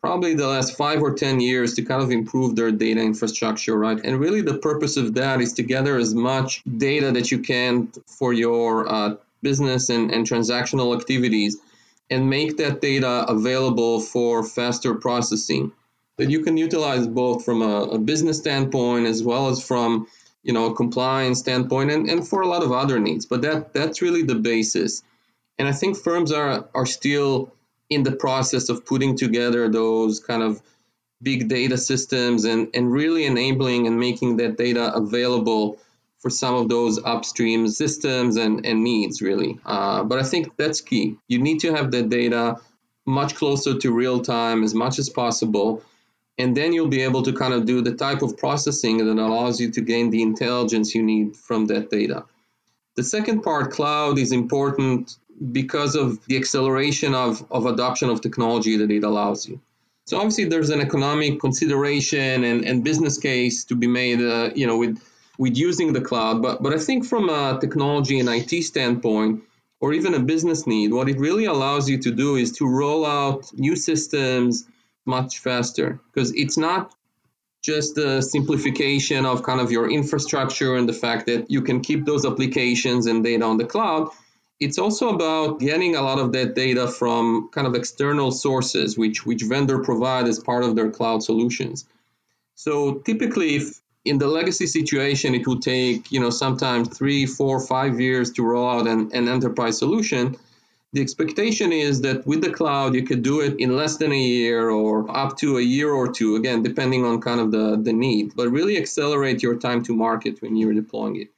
probably 0.00 0.34
the 0.34 0.46
last 0.46 0.76
five 0.76 1.00
or 1.00 1.14
10 1.14 1.40
years 1.40 1.74
to 1.74 1.82
kind 1.82 2.02
of 2.02 2.10
improve 2.10 2.56
their 2.56 2.72
data 2.72 3.00
infrastructure, 3.00 3.76
right? 3.76 4.00
And 4.02 4.18
really, 4.18 4.42
the 4.42 4.58
purpose 4.58 4.96
of 4.96 5.14
that 5.14 5.40
is 5.40 5.52
to 5.54 5.62
gather 5.62 5.96
as 5.96 6.14
much 6.14 6.62
data 6.64 7.12
that 7.12 7.30
you 7.30 7.38
can 7.38 7.92
for 8.06 8.32
your 8.32 8.88
uh, 8.92 9.14
business 9.42 9.88
and, 9.88 10.10
and 10.10 10.26
transactional 10.26 10.96
activities 10.98 11.58
and 12.10 12.28
make 12.28 12.56
that 12.58 12.80
data 12.80 13.24
available 13.28 14.00
for 14.00 14.42
faster 14.42 14.94
processing 14.94 15.72
that 16.18 16.30
you 16.30 16.40
can 16.40 16.56
utilize 16.56 17.06
both 17.06 17.44
from 17.44 17.62
a, 17.62 17.82
a 17.84 17.98
business 17.98 18.38
standpoint 18.38 19.06
as 19.06 19.22
well 19.22 19.48
as 19.48 19.64
from 19.64 20.06
you 20.42 20.52
know, 20.52 20.72
compliance 20.72 21.38
standpoint 21.38 21.90
and, 21.90 22.08
and 22.08 22.26
for 22.26 22.42
a 22.42 22.48
lot 22.48 22.62
of 22.62 22.72
other 22.72 22.98
needs. 22.98 23.26
But 23.26 23.42
that 23.42 23.72
that's 23.72 24.02
really 24.02 24.22
the 24.22 24.34
basis. 24.34 25.02
And 25.58 25.68
I 25.68 25.72
think 25.72 25.96
firms 25.96 26.32
are 26.32 26.68
are 26.74 26.86
still 26.86 27.52
in 27.90 28.02
the 28.02 28.12
process 28.12 28.68
of 28.68 28.86
putting 28.86 29.16
together 29.16 29.68
those 29.68 30.20
kind 30.20 30.42
of 30.42 30.60
big 31.22 31.48
data 31.48 31.78
systems 31.78 32.44
and, 32.44 32.68
and 32.74 32.90
really 32.92 33.24
enabling 33.24 33.86
and 33.86 33.98
making 33.98 34.38
that 34.38 34.56
data 34.56 34.92
available 34.94 35.78
for 36.18 36.30
some 36.30 36.54
of 36.54 36.68
those 36.68 37.02
upstream 37.04 37.68
systems 37.68 38.36
and, 38.36 38.64
and 38.66 38.82
needs 38.82 39.22
really. 39.22 39.58
Uh, 39.64 40.02
but 40.04 40.18
I 40.18 40.22
think 40.22 40.56
that's 40.56 40.80
key. 40.80 41.16
You 41.28 41.40
need 41.40 41.60
to 41.60 41.72
have 41.74 41.90
that 41.92 42.08
data 42.08 42.56
much 43.06 43.34
closer 43.34 43.78
to 43.78 43.92
real 43.92 44.20
time 44.20 44.62
as 44.62 44.74
much 44.74 44.98
as 44.98 45.08
possible 45.08 45.82
and 46.38 46.56
then 46.56 46.72
you'll 46.72 46.88
be 46.88 47.02
able 47.02 47.22
to 47.22 47.32
kind 47.32 47.52
of 47.52 47.66
do 47.66 47.82
the 47.82 47.94
type 47.94 48.22
of 48.22 48.36
processing 48.36 48.98
that 48.98 49.20
allows 49.20 49.60
you 49.60 49.70
to 49.70 49.80
gain 49.80 50.10
the 50.10 50.22
intelligence 50.22 50.94
you 50.94 51.02
need 51.02 51.36
from 51.36 51.66
that 51.66 51.90
data. 51.90 52.24
The 52.96 53.02
second 53.02 53.42
part, 53.42 53.70
cloud, 53.70 54.18
is 54.18 54.32
important 54.32 55.16
because 55.50 55.94
of 55.94 56.24
the 56.26 56.36
acceleration 56.36 57.14
of, 57.14 57.44
of 57.50 57.66
adoption 57.66 58.10
of 58.10 58.20
technology 58.20 58.76
that 58.76 58.90
it 58.90 59.04
allows 59.04 59.48
you. 59.48 59.60
So 60.06 60.16
obviously 60.16 60.44
there's 60.44 60.70
an 60.70 60.80
economic 60.80 61.40
consideration 61.40 62.44
and, 62.44 62.64
and 62.64 62.84
business 62.84 63.18
case 63.18 63.64
to 63.66 63.76
be 63.76 63.86
made, 63.86 64.20
uh, 64.20 64.50
you 64.54 64.66
know, 64.66 64.78
with 64.78 65.00
with 65.38 65.56
using 65.56 65.92
the 65.92 66.00
cloud. 66.00 66.42
But 66.42 66.62
but 66.62 66.74
I 66.74 66.78
think 66.78 67.06
from 67.06 67.28
a 67.28 67.58
technology 67.60 68.18
and 68.20 68.28
IT 68.28 68.62
standpoint, 68.62 69.42
or 69.80 69.92
even 69.92 70.14
a 70.14 70.20
business 70.20 70.66
need, 70.66 70.92
what 70.92 71.08
it 71.08 71.18
really 71.18 71.46
allows 71.46 71.88
you 71.88 71.98
to 71.98 72.10
do 72.10 72.36
is 72.36 72.52
to 72.58 72.66
roll 72.66 73.06
out 73.06 73.52
new 73.54 73.76
systems, 73.76 74.66
much 75.06 75.38
faster 75.38 76.00
because 76.12 76.34
it's 76.34 76.56
not 76.56 76.94
just 77.62 77.94
the 77.94 78.20
simplification 78.20 79.24
of 79.24 79.42
kind 79.42 79.60
of 79.60 79.70
your 79.70 79.90
infrastructure 79.90 80.74
and 80.74 80.88
the 80.88 80.92
fact 80.92 81.26
that 81.26 81.50
you 81.50 81.62
can 81.62 81.80
keep 81.80 82.04
those 82.04 82.24
applications 82.26 83.06
and 83.06 83.22
data 83.22 83.44
on 83.44 83.56
the 83.56 83.64
cloud. 83.64 84.08
It's 84.58 84.78
also 84.78 85.14
about 85.14 85.60
getting 85.60 85.96
a 85.96 86.02
lot 86.02 86.18
of 86.18 86.32
that 86.32 86.54
data 86.54 86.88
from 86.88 87.50
kind 87.52 87.66
of 87.66 87.74
external 87.74 88.30
sources, 88.30 88.98
which 88.98 89.26
which 89.26 89.42
vendor 89.42 89.78
provide 89.82 90.26
as 90.28 90.38
part 90.38 90.64
of 90.64 90.76
their 90.76 90.90
cloud 90.90 91.22
solutions. 91.22 91.84
So 92.54 92.94
typically, 92.94 93.56
if 93.56 93.80
in 94.04 94.18
the 94.18 94.28
legacy 94.28 94.66
situation, 94.66 95.34
it 95.34 95.46
would 95.46 95.62
take 95.62 96.12
you 96.12 96.20
know 96.20 96.30
sometimes 96.30 96.96
three, 96.96 97.26
four, 97.26 97.60
five 97.60 98.00
years 98.00 98.32
to 98.32 98.44
roll 98.44 98.68
out 98.68 98.86
an, 98.86 99.10
an 99.12 99.28
enterprise 99.28 99.78
solution 99.78 100.36
the 100.92 101.00
expectation 101.00 101.72
is 101.72 102.02
that 102.02 102.26
with 102.26 102.42
the 102.42 102.50
cloud, 102.50 102.94
you 102.94 103.02
could 103.02 103.22
do 103.22 103.40
it 103.40 103.58
in 103.58 103.76
less 103.76 103.96
than 103.96 104.12
a 104.12 104.18
year 104.18 104.68
or 104.68 105.10
up 105.16 105.36
to 105.38 105.56
a 105.58 105.62
year 105.62 105.90
or 105.90 106.12
two, 106.12 106.36
again, 106.36 106.62
depending 106.62 107.04
on 107.04 107.20
kind 107.20 107.40
of 107.40 107.50
the, 107.50 107.80
the 107.82 107.92
need, 107.92 108.32
but 108.36 108.50
really 108.50 108.76
accelerate 108.76 109.42
your 109.42 109.56
time 109.56 109.82
to 109.84 109.94
market 109.94 110.42
when 110.42 110.54
you're 110.54 110.74
deploying 110.74 111.16
it. 111.16 111.28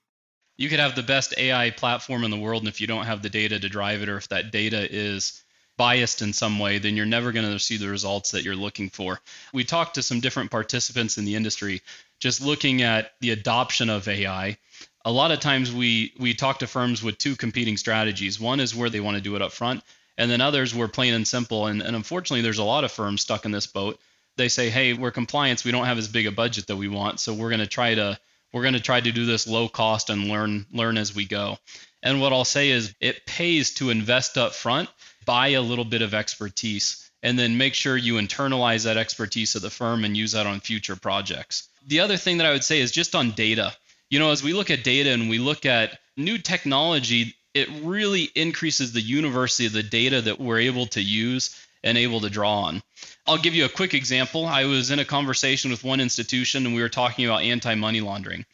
You 0.57 0.69
could 0.69 0.81
have 0.81 0.97
the 0.97 1.03
best 1.03 1.35
AI 1.37 1.71
platform 1.71 2.25
in 2.25 2.31
the 2.31 2.37
world, 2.37 2.63
and 2.63 2.69
if 2.69 2.81
you 2.81 2.87
don't 2.87 3.07
have 3.07 3.23
the 3.23 3.31
data 3.31 3.59
to 3.59 3.69
drive 3.69 4.03
it, 4.03 4.09
or 4.09 4.17
if 4.17 4.29
that 4.29 4.51
data 4.51 4.89
is 4.93 5.43
biased 5.77 6.23
in 6.23 6.33
some 6.33 6.59
way, 6.59 6.79
then 6.79 6.97
you're 6.97 7.07
never 7.07 7.33
going 7.33 7.51
to 7.51 7.59
see 7.59 7.77
the 7.77 7.89
results 7.89 8.33
that 8.33 8.45
you're 8.45 8.55
looking 8.55 8.91
for. 8.91 9.21
We 9.53 9.65
talked 9.65 9.97
to 9.97 10.03
some 10.03 10.21
different 10.21 10.51
participants 10.51 11.19
in 11.19 11.25
the 11.25 11.35
industry 11.35 11.83
just 12.21 12.41
looking 12.41 12.83
at 12.83 13.13
the 13.21 13.31
adoption 13.31 13.91
of 13.91 14.07
AI 14.09 14.57
a 15.05 15.13
lot 15.13 15.31
of 15.31 15.41
times 15.41 15.73
we 15.73 16.13
we 16.19 16.35
talk 16.35 16.61
to 16.61 16.67
firms 16.67 17.03
with 17.03 17.19
two 17.19 17.37
competing 17.37 17.77
strategies. 17.77 18.41
One 18.41 18.61
is 18.61 18.75
where 18.75 18.91
they 18.91 19.01
want 19.01 19.17
to 19.17 19.23
do 19.23 19.37
it 19.37 19.43
up 19.43 19.53
front, 19.53 19.83
and 20.17 20.31
then 20.31 20.41
others 20.41 20.75
were 20.75 20.89
plain 20.89 21.15
and 21.15 21.27
simple. 21.27 21.67
And, 21.67 21.83
and 21.83 21.95
unfortunately, 21.95 22.43
there's 22.43 22.59
a 22.59 22.65
lot 22.65 22.85
of 22.85 22.93
firms 22.93 23.21
stuck 23.21 23.45
in 23.45 23.51
this 23.51 23.67
boat. 23.67 24.01
They 24.37 24.49
say, 24.49 24.71
"Hey, 24.71 24.95
we're 24.95 25.11
compliance. 25.11 25.65
We 25.65 25.73
don't 25.73 25.87
have 25.87 25.99
as 25.99 26.09
big 26.09 26.27
a 26.27 26.33
budget 26.33 26.67
that 26.69 26.77
we 26.77 26.89
want, 26.89 27.21
so 27.21 27.35
we're 27.35 27.51
going 27.51 27.61
to 27.61 27.67
try 27.67 27.95
to 27.95 28.19
we're 28.53 28.63
going 28.63 28.75
to 28.75 28.81
try 28.81 29.01
to 29.01 29.13
do 29.13 29.27
this 29.27 29.47
low 29.47 29.69
cost 29.69 30.11
and 30.11 30.29
learn 30.29 30.67
learn 30.73 30.97
as 30.99 31.15
we 31.15 31.27
go." 31.27 31.59
And 32.03 32.21
what 32.21 32.33
I'll 32.35 32.45
say 32.45 32.69
is, 32.71 32.95
it 33.01 33.25
pays 33.25 33.73
to 33.75 33.89
invest 33.89 34.37
up 34.37 34.55
front, 34.55 34.91
buy 35.25 35.49
a 35.49 35.63
little 35.63 35.87
bit 35.87 36.03
of 36.03 36.13
expertise, 36.13 37.11
and 37.23 37.39
then 37.39 37.57
make 37.57 37.73
sure 37.73 37.97
you 37.97 38.17
internalize 38.17 38.85
that 38.85 38.99
expertise 38.99 39.55
of 39.55 39.63
the 39.63 39.71
firm 39.71 40.05
and 40.05 40.15
use 40.15 40.33
that 40.33 40.47
on 40.47 40.61
future 40.61 40.97
projects. 40.97 41.67
The 41.87 42.01
other 42.01 42.19
thing 42.19 42.39
that 42.39 42.47
I 42.47 42.53
would 42.53 42.65
say 42.65 42.81
is 42.81 42.93
just 42.93 43.15
on 43.15 43.31
data 43.31 43.75
you 44.11 44.19
know, 44.19 44.31
as 44.31 44.43
we 44.43 44.53
look 44.53 44.71
at 44.71 44.85
data 44.85 45.11
and 45.11 45.29
we 45.29 45.39
look 45.39 45.67
at 45.67 45.99
new 46.17 46.39
technology, 46.39 47.35
it 47.55 47.69
really 47.83 48.31
increases 48.35 48.93
the 48.93 49.01
university 49.01 49.67
of 49.67 49.73
the 49.73 49.83
data 49.83 50.21
that 50.23 50.41
we're 50.41 50.59
able 50.59 50.87
to 50.87 51.01
use 51.01 51.59
and 51.83 51.99
able 51.99 52.21
to 52.21 52.31
draw 52.31 52.63
on. 52.63 52.83
I'll 53.27 53.39
give 53.39 53.55
you 53.55 53.65
a 53.65 53.71
quick 53.71 53.95
example. 53.95 54.47
I 54.47 54.65
was 54.65 54.91
in 54.91 54.99
a 54.99 55.05
conversation 55.05 55.71
with 55.71 55.85
one 55.85 56.01
institution 56.01 56.67
and 56.67 56.75
we 56.75 56.83
were 56.83 56.89
talking 56.89 57.25
about 57.25 57.43
anti-money 57.43 58.01
laundering. 58.01 58.45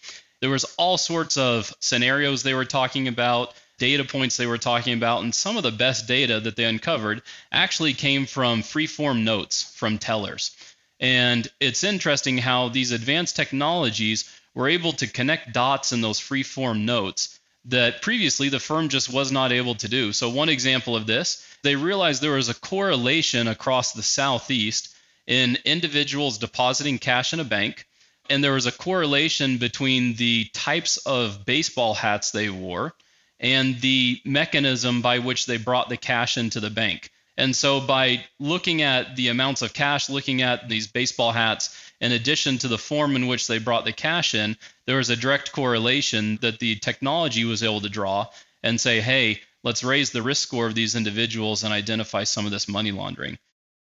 There 0.40 0.50
was 0.50 0.64
all 0.78 0.98
sorts 0.98 1.36
of 1.36 1.72
scenarios 1.80 2.42
they 2.42 2.54
were 2.54 2.64
talking 2.64 3.08
about, 3.08 3.54
data 3.78 4.04
points 4.04 4.36
they 4.36 4.46
were 4.46 4.58
talking 4.58 4.94
about, 4.94 5.22
and 5.22 5.34
some 5.34 5.56
of 5.56 5.62
the 5.62 5.70
best 5.70 6.06
data 6.06 6.40
that 6.40 6.56
they 6.56 6.64
uncovered 6.64 7.22
actually 7.50 7.94
came 7.94 8.26
from 8.26 8.62
free-form 8.62 9.24
notes 9.24 9.62
from 9.76 9.98
tellers. 9.98 10.54
And 10.98 11.48
it's 11.60 11.84
interesting 11.84 12.36
how 12.38 12.68
these 12.68 12.92
advanced 12.92 13.36
technologies 13.36 14.30
were 14.54 14.68
able 14.68 14.92
to 14.92 15.06
connect 15.06 15.52
dots 15.52 15.92
in 15.92 16.00
those 16.00 16.18
free-form 16.18 16.84
notes 16.84 17.38
that 17.66 18.02
previously 18.02 18.48
the 18.48 18.60
firm 18.60 18.88
just 18.88 19.12
was 19.12 19.30
not 19.30 19.52
able 19.52 19.74
to 19.76 19.88
do. 19.88 20.12
So, 20.12 20.30
one 20.30 20.48
example 20.48 20.96
of 20.96 21.06
this, 21.06 21.46
they 21.62 21.76
realized 21.76 22.22
there 22.22 22.32
was 22.32 22.48
a 22.48 22.54
correlation 22.54 23.48
across 23.48 23.92
the 23.92 24.02
Southeast 24.02 24.94
in 25.26 25.58
individuals 25.64 26.38
depositing 26.38 26.98
cash 26.98 27.32
in 27.32 27.40
a 27.40 27.44
bank, 27.44 27.86
and 28.28 28.42
there 28.42 28.54
was 28.54 28.66
a 28.66 28.72
correlation 28.72 29.58
between 29.58 30.14
the 30.14 30.44
types 30.52 30.96
of 30.98 31.44
baseball 31.44 31.94
hats 31.94 32.30
they 32.30 32.48
wore 32.48 32.94
and 33.38 33.80
the 33.80 34.20
mechanism 34.24 35.02
by 35.02 35.18
which 35.18 35.46
they 35.46 35.56
brought 35.56 35.88
the 35.88 35.96
cash 35.96 36.36
into 36.36 36.60
the 36.60 36.70
bank. 36.70 37.10
And 37.36 37.54
so, 37.54 37.80
by 37.80 38.24
looking 38.38 38.82
at 38.82 39.16
the 39.16 39.28
amounts 39.28 39.62
of 39.62 39.72
cash, 39.72 40.08
looking 40.10 40.42
at 40.42 40.68
these 40.68 40.86
baseball 40.86 41.32
hats, 41.32 41.74
in 42.00 42.12
addition 42.12 42.58
to 42.58 42.68
the 42.68 42.78
form 42.78 43.16
in 43.16 43.26
which 43.26 43.46
they 43.46 43.58
brought 43.58 43.84
the 43.84 43.92
cash 43.92 44.34
in, 44.34 44.56
there 44.86 44.96
was 44.96 45.10
a 45.10 45.16
direct 45.16 45.52
correlation 45.52 46.38
that 46.42 46.58
the 46.58 46.76
technology 46.76 47.44
was 47.44 47.62
able 47.62 47.80
to 47.80 47.88
draw 47.88 48.26
and 48.62 48.80
say, 48.80 49.00
hey, 49.00 49.40
let's 49.62 49.84
raise 49.84 50.10
the 50.10 50.22
risk 50.22 50.46
score 50.48 50.66
of 50.66 50.74
these 50.74 50.96
individuals 50.96 51.64
and 51.64 51.72
identify 51.72 52.24
some 52.24 52.46
of 52.46 52.52
this 52.52 52.68
money 52.68 52.92
laundering. 52.92 53.38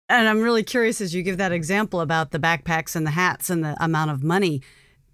And 0.09 0.27
I'm 0.27 0.41
really 0.41 0.63
curious 0.63 1.01
as 1.01 1.13
you 1.13 1.21
give 1.21 1.37
that 1.37 1.51
example 1.51 2.01
about 2.01 2.31
the 2.31 2.39
backpacks 2.39 2.95
and 2.95 3.05
the 3.05 3.11
hats 3.11 3.49
and 3.49 3.63
the 3.63 3.81
amount 3.83 4.11
of 4.11 4.23
money. 4.23 4.61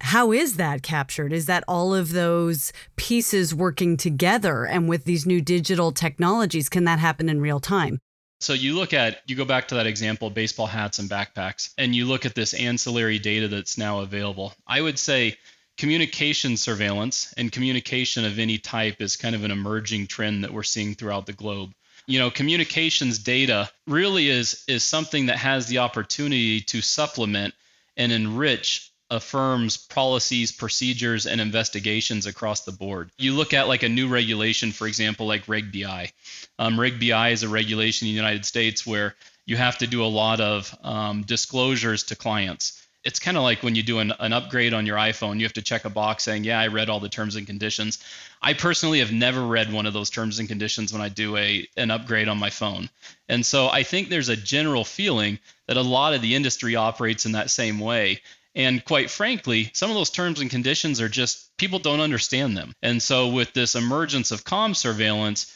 How 0.00 0.32
is 0.32 0.56
that 0.56 0.82
captured? 0.82 1.32
Is 1.32 1.46
that 1.46 1.64
all 1.68 1.94
of 1.94 2.12
those 2.12 2.72
pieces 2.96 3.54
working 3.54 3.96
together? 3.96 4.64
And 4.64 4.88
with 4.88 5.04
these 5.04 5.26
new 5.26 5.40
digital 5.40 5.92
technologies, 5.92 6.68
can 6.68 6.84
that 6.84 6.98
happen 6.98 7.28
in 7.28 7.40
real 7.40 7.60
time? 7.60 8.00
So 8.40 8.52
you 8.52 8.74
look 8.74 8.92
at, 8.92 9.22
you 9.26 9.34
go 9.34 9.44
back 9.44 9.68
to 9.68 9.76
that 9.76 9.86
example, 9.86 10.28
baseball 10.30 10.66
hats 10.66 10.98
and 10.98 11.08
backpacks, 11.08 11.72
and 11.78 11.94
you 11.94 12.04
look 12.04 12.26
at 12.26 12.34
this 12.34 12.54
ancillary 12.54 13.18
data 13.18 13.48
that's 13.48 13.78
now 13.78 14.00
available. 14.00 14.52
I 14.66 14.80
would 14.80 14.98
say 14.98 15.38
communication 15.78 16.56
surveillance 16.56 17.32
and 17.36 17.50
communication 17.50 18.24
of 18.24 18.38
any 18.38 18.58
type 18.58 19.00
is 19.00 19.16
kind 19.16 19.34
of 19.34 19.44
an 19.44 19.50
emerging 19.50 20.06
trend 20.06 20.44
that 20.44 20.52
we're 20.52 20.62
seeing 20.62 20.94
throughout 20.94 21.26
the 21.26 21.32
globe. 21.32 21.72
You 22.06 22.18
know, 22.18 22.30
communications 22.30 23.18
data 23.18 23.70
really 23.86 24.28
is 24.28 24.64
is 24.68 24.84
something 24.84 25.26
that 25.26 25.38
has 25.38 25.66
the 25.66 25.78
opportunity 25.78 26.60
to 26.60 26.80
supplement 26.80 27.54
and 27.96 28.12
enrich 28.12 28.90
a 29.10 29.20
firm's 29.20 29.76
policies, 29.76 30.50
procedures, 30.50 31.26
and 31.26 31.40
investigations 31.40 32.26
across 32.26 32.62
the 32.62 32.72
board. 32.72 33.10
You 33.18 33.34
look 33.34 33.54
at 33.54 33.68
like 33.68 33.82
a 33.82 33.88
new 33.88 34.08
regulation, 34.08 34.72
for 34.72 34.86
example, 34.86 35.26
like 35.26 35.48
Reg 35.48 35.72
BI. 35.72 36.10
Um, 36.58 36.78
Reg 36.78 36.98
BI 36.98 37.30
is 37.30 37.42
a 37.42 37.48
regulation 37.48 38.08
in 38.08 38.12
the 38.12 38.16
United 38.16 38.44
States 38.44 38.86
where 38.86 39.14
you 39.44 39.56
have 39.56 39.78
to 39.78 39.86
do 39.86 40.04
a 40.04 40.06
lot 40.06 40.40
of 40.40 40.76
um, 40.82 41.22
disclosures 41.22 42.04
to 42.04 42.16
clients. 42.16 42.82
It's 43.04 43.20
kind 43.20 43.36
of 43.36 43.44
like 43.44 43.62
when 43.62 43.76
you 43.76 43.84
do 43.84 44.00
an, 44.00 44.12
an 44.18 44.32
upgrade 44.32 44.74
on 44.74 44.84
your 44.84 44.96
iPhone, 44.96 45.38
you 45.38 45.44
have 45.44 45.52
to 45.52 45.62
check 45.62 45.84
a 45.84 45.90
box 45.90 46.24
saying, 46.24 46.42
Yeah, 46.42 46.58
I 46.58 46.66
read 46.66 46.90
all 46.90 46.98
the 46.98 47.08
terms 47.08 47.36
and 47.36 47.46
conditions. 47.46 48.02
I 48.42 48.54
personally 48.54 48.98
have 48.98 49.12
never 49.12 49.46
read 49.46 49.72
one 49.72 49.86
of 49.86 49.92
those 49.92 50.10
terms 50.10 50.40
and 50.40 50.48
conditions 50.48 50.92
when 50.92 51.00
I 51.00 51.08
do 51.08 51.36
a 51.36 51.68
an 51.76 51.92
upgrade 51.92 52.26
on 52.26 52.38
my 52.38 52.50
phone. 52.50 52.90
And 53.28 53.46
so 53.46 53.68
I 53.68 53.84
think 53.84 54.08
there's 54.08 54.28
a 54.28 54.36
general 54.36 54.84
feeling 54.84 55.38
that 55.68 55.76
a 55.76 55.82
lot 55.82 56.14
of 56.14 56.22
the 56.22 56.34
industry 56.34 56.74
operates 56.74 57.26
in 57.26 57.32
that 57.32 57.50
same 57.50 57.78
way. 57.78 58.22
And 58.56 58.82
quite 58.82 59.10
frankly, 59.10 59.70
some 59.74 59.90
of 59.90 59.96
those 59.96 60.10
terms 60.10 60.40
and 60.40 60.50
conditions 60.50 61.00
are 61.02 61.10
just 61.10 61.54
people 61.58 61.78
don't 61.78 62.00
understand 62.00 62.56
them. 62.56 62.72
And 62.82 63.02
so, 63.02 63.28
with 63.28 63.52
this 63.52 63.74
emergence 63.74 64.32
of 64.32 64.44
com 64.44 64.74
surveillance, 64.74 65.52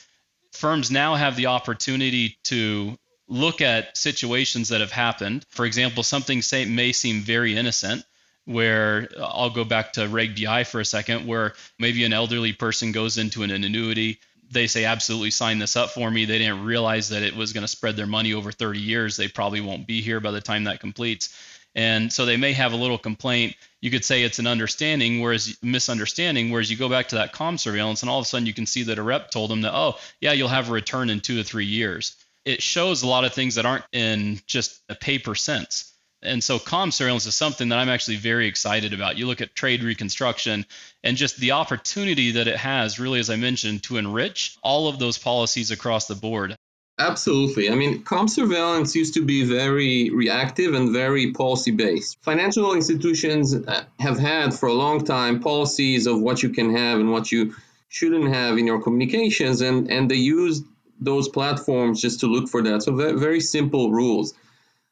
firms 0.53 0.91
now 0.91 1.15
have 1.15 1.35
the 1.35 1.47
opportunity 1.47 2.37
to 2.45 2.99
look 3.27 3.63
at 3.63 3.97
situations 3.97 4.69
that 4.69 4.83
have 4.83 4.93
happened. 4.93 5.47
For 5.49 5.65
example, 5.65 6.03
something 6.03 6.43
say, 6.43 6.67
may 6.67 6.93
seem 6.93 7.23
very 7.23 7.57
innocent, 7.57 8.05
where 8.45 9.09
uh, 9.17 9.25
I'll 9.25 9.51
go 9.51 9.65
back 9.65 9.95
to 9.95 10.07
Reg 10.07 10.39
BI 10.39 10.65
for 10.65 10.81
a 10.81 10.85
second, 10.85 11.27
where 11.27 11.55
maybe 11.79 12.05
an 12.05 12.13
elderly 12.13 12.53
person 12.53 12.93
goes 12.93 13.17
into 13.17 13.43
an 13.45 13.51
annuity. 13.51 14.19
They 14.51 14.67
say, 14.67 14.85
absolutely 14.85 15.31
sign 15.31 15.59
this 15.59 15.77
up 15.77 15.91
for 15.91 16.11
me. 16.11 16.27
They 16.27 16.39
didn't 16.39 16.65
realize 16.65 17.11
that 17.11 17.23
it 17.23 17.35
was 17.35 17.55
going 17.55 17.63
to 17.63 17.69
spread 17.69 17.97
their 17.97 18.07
money 18.07 18.35
over 18.35 18.53
30 18.53 18.81
years. 18.81 19.17
They 19.17 19.29
probably 19.29 19.61
won't 19.61 19.87
be 19.87 20.03
here 20.03 20.21
by 20.21 20.33
the 20.33 20.41
time 20.41 20.65
that 20.65 20.81
completes. 20.81 21.35
And 21.75 22.13
so 22.13 22.27
they 22.27 22.37
may 22.37 22.53
have 22.53 22.73
a 22.73 22.77
little 22.77 22.99
complaint. 22.99 23.55
You 23.81 23.91
could 23.91 24.05
say 24.05 24.23
it's 24.23 24.41
an 24.41 24.47
understanding, 24.47 25.21
whereas 25.21 25.57
misunderstanding, 25.63 26.51
whereas 26.51 26.71
you 26.71 26.77
go 26.77 26.89
back 26.89 27.09
to 27.09 27.17
that 27.17 27.33
com 27.33 27.59
surveillance 27.59 28.03
and 28.03 28.11
all 28.11 28.19
of 28.19 28.25
a 28.25 28.29
sudden 28.29 28.47
you 28.47 28.55
can 28.55 28.67
see 28.67 28.85
that 28.85 28.99
a 28.99 29.03
rep 29.03 29.31
told 29.31 29.51
them 29.51 29.63
that, 29.63 29.75
oh, 29.75 29.97
yeah, 30.21 30.33
you'll 30.33 30.49
have 30.49 30.69
a 30.69 30.73
return 30.73 31.11
in 31.11 31.21
two 31.21 31.37
to 31.37 31.45
three 31.45 31.67
years. 31.67 32.17
It 32.45 32.63
shows 32.63 33.03
a 33.03 33.07
lot 33.07 33.25
of 33.25 33.35
things 33.35 33.55
that 33.55 33.67
aren't 33.67 33.85
in 33.93 34.41
just 34.47 34.81
a 34.89 34.95
paper 34.95 35.35
sense. 35.35 35.93
And 36.23 36.45
so 36.45 36.59
com 36.59 36.91
surveillance 36.91 37.27
is 37.27 37.35
something 37.35 37.71
that 37.71 37.79
I'm 37.79 37.89
actually 37.89 38.17
very 38.17 38.47
excited 38.47 38.93
about. 38.93 39.17
You 39.17 39.27
look 39.27 39.41
at 39.41 39.55
trade 39.55 39.83
reconstruction 39.83 40.67
and 41.03 41.17
just 41.17 41.39
the 41.39 41.53
opportunity 41.53 42.33
that 42.33 42.49
it 42.49 42.57
has, 42.57 43.01
really, 43.01 43.21
as 43.21 43.31
I 43.31 43.37
mentioned, 43.37 43.85
to 43.85 43.97
enrich 43.97 44.59
all 44.63 44.89
of 44.89 44.99
those 44.99 45.19
policies 45.19 45.71
across 45.71 46.07
the 46.07 46.15
board. 46.15 46.57
Absolutely. 47.01 47.71
I 47.71 47.77
mean, 47.77 48.03
com 48.03 48.29
surveillance 48.29 48.95
used 48.95 49.15
to 49.15 49.25
be 49.25 49.45
very 49.45 50.11
reactive 50.11 50.75
and 50.75 50.93
very 50.93 51.33
policy 51.33 51.71
based. 51.71 52.19
Financial 52.23 52.75
institutions 52.75 53.55
uh, 53.55 53.85
have 53.99 54.19
had 54.19 54.53
for 54.53 54.69
a 54.69 54.75
long 54.75 55.03
time 55.03 55.41
policies 55.41 56.07
of 56.07 56.21
what 56.21 56.43
you 56.43 56.51
can 56.51 56.77
have 56.77 57.01
and 57.01 57.11
what 57.11 57.33
you 57.33 57.55
shouldn't 57.89 58.29
have 58.29 58.59
in 58.59 58.67
your 58.67 58.83
communications, 58.83 59.63
and, 59.63 59.91
and 59.91 60.11
they 60.11 60.17
use 60.17 60.63
those 61.01 61.27
platforms 61.29 62.03
just 62.03 62.21
to 62.21 62.27
look 62.27 62.51
for 62.51 62.63
that. 62.63 62.83
So, 62.83 62.95
very 62.95 63.41
simple 63.41 63.91
rules. 63.91 64.35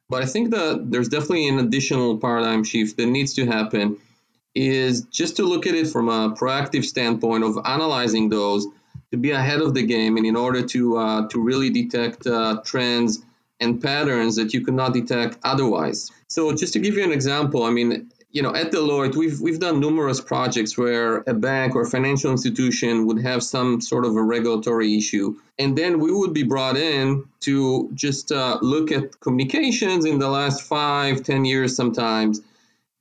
But 0.09 0.23
I 0.23 0.27
think 0.27 0.51
that 0.53 0.91
there's 0.91 1.11
definitely 1.11 1.49
an 1.49 1.59
additional 1.59 2.17
paradigm 2.17 2.65
shift 2.65 2.97
that 2.97 3.07
needs 3.07 3.35
to 3.35 3.45
happen 3.45 3.99
is 4.55 5.03
just 5.03 5.37
to 5.37 5.43
look 5.43 5.67
at 5.67 5.75
it 5.75 5.89
from 5.89 6.09
a 6.09 6.35
proactive 6.35 6.85
standpoint 6.85 7.45
of 7.45 7.59
analyzing 7.65 8.31
those 8.31 8.67
to 9.11 9.17
be 9.17 9.31
ahead 9.31 9.61
of 9.61 9.75
the 9.75 9.83
game 9.83 10.17
and 10.17 10.27
in 10.27 10.37
order 10.37 10.63
to 10.63 10.97
uh, 10.99 11.29
to 11.29 11.41
really 11.43 11.71
detect 11.71 12.27
uh, 12.27 12.61
trends 12.65 13.23
and 13.61 13.83
patterns 13.83 14.37
that 14.37 14.55
you 14.55 14.65
could 14.65 14.75
not 14.75 14.93
detect 14.93 15.39
otherwise. 15.43 16.11
So 16.29 16.53
just 16.53 16.73
to 16.75 16.79
give 16.79 16.95
you 16.95 17.05
an 17.05 17.13
example, 17.13 17.65
I 17.65 17.71
mean, 17.71 18.11
you 18.31 18.43
know, 18.43 18.55
at 18.55 18.71
Deloitte, 18.71 19.17
we've 19.17 19.41
we've 19.41 19.59
done 19.59 19.81
numerous 19.81 20.21
projects 20.21 20.77
where 20.77 21.25
a 21.27 21.35
bank 21.35 21.75
or 21.75 21.87
financial 21.87 22.31
institution 22.31 23.07
would 23.07 23.21
have 23.23 23.43
some 23.43 23.81
sort 23.81 24.05
of 24.05 24.15
a 24.17 24.23
regulatory 24.23 24.97
issue, 24.97 25.37
and 25.59 25.77
then 25.77 25.99
we 25.99 26.13
would 26.13 26.35
be 26.35 26.43
brought 26.43 26.77
in 26.77 27.25
to 27.41 27.91
just 27.95 28.31
uh, 28.31 28.59
look 28.61 28.93
at 28.93 29.19
communications 29.21 30.05
in 30.05 30.19
the 30.19 30.29
last 30.29 30.63
five, 30.63 31.23
ten 31.23 31.47
years, 31.47 31.75
sometimes, 31.75 32.43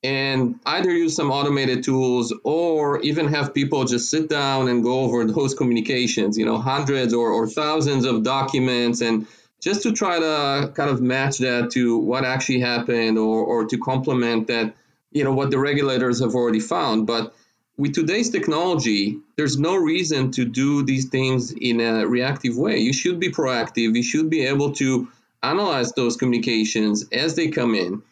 and 0.04 0.60
either 0.66 0.92
use 0.92 1.16
some 1.16 1.32
automated 1.32 1.84
tools 1.84 2.34
or 2.44 3.02
even 3.02 3.28
have 3.28 3.54
people 3.54 3.86
just 3.86 4.10
sit 4.10 4.30
down 4.30 4.68
and 4.68 4.84
go 4.84 5.02
over 5.02 5.26
those 5.26 5.56
communications, 5.56 6.38
you 6.38 6.46
know, 6.46 6.58
hundreds 6.58 7.14
or, 7.14 7.32
or 7.32 7.48
thousands 7.48 8.06
of 8.06 8.24
documents 8.24 9.02
and 9.02 9.28
just 9.60 9.84
to 9.84 9.92
try 9.92 10.20
to 10.20 10.72
kind 10.76 10.90
of 10.90 11.02
match 11.02 11.40
that 11.40 11.72
to 11.72 11.98
what 11.98 12.24
actually 12.24 12.60
happened 12.60 13.18
or, 13.18 13.44
or 13.44 13.66
to 13.66 13.78
complement 13.80 14.48
that, 14.48 14.76
you 15.12 15.24
know, 15.24 15.34
what 15.34 15.50
the 15.50 15.58
regulators 15.58 16.22
have 16.22 16.36
already 16.36 16.60
found. 16.60 17.08
But 17.08 17.34
with 17.76 17.94
today's 17.94 18.30
technology, 18.30 19.20
there's 19.36 19.58
no 19.58 19.76
reason 19.76 20.32
to 20.32 20.46
do 20.46 20.84
these 20.84 21.10
things 21.10 21.52
in 21.52 21.82
a 21.82 22.08
reactive 22.08 22.56
way. 22.56 22.78
You 22.80 22.94
should 22.94 23.20
be 23.20 23.32
proactive. 23.32 23.96
You 23.96 24.04
should 24.04 24.30
be 24.30 24.46
able 24.46 24.74
to 24.74 25.08
analyze 25.42 25.92
those 25.94 26.18
communications 26.18 27.06
as 27.12 27.36
they 27.36 27.48
come 27.50 27.74
in 27.74 28.04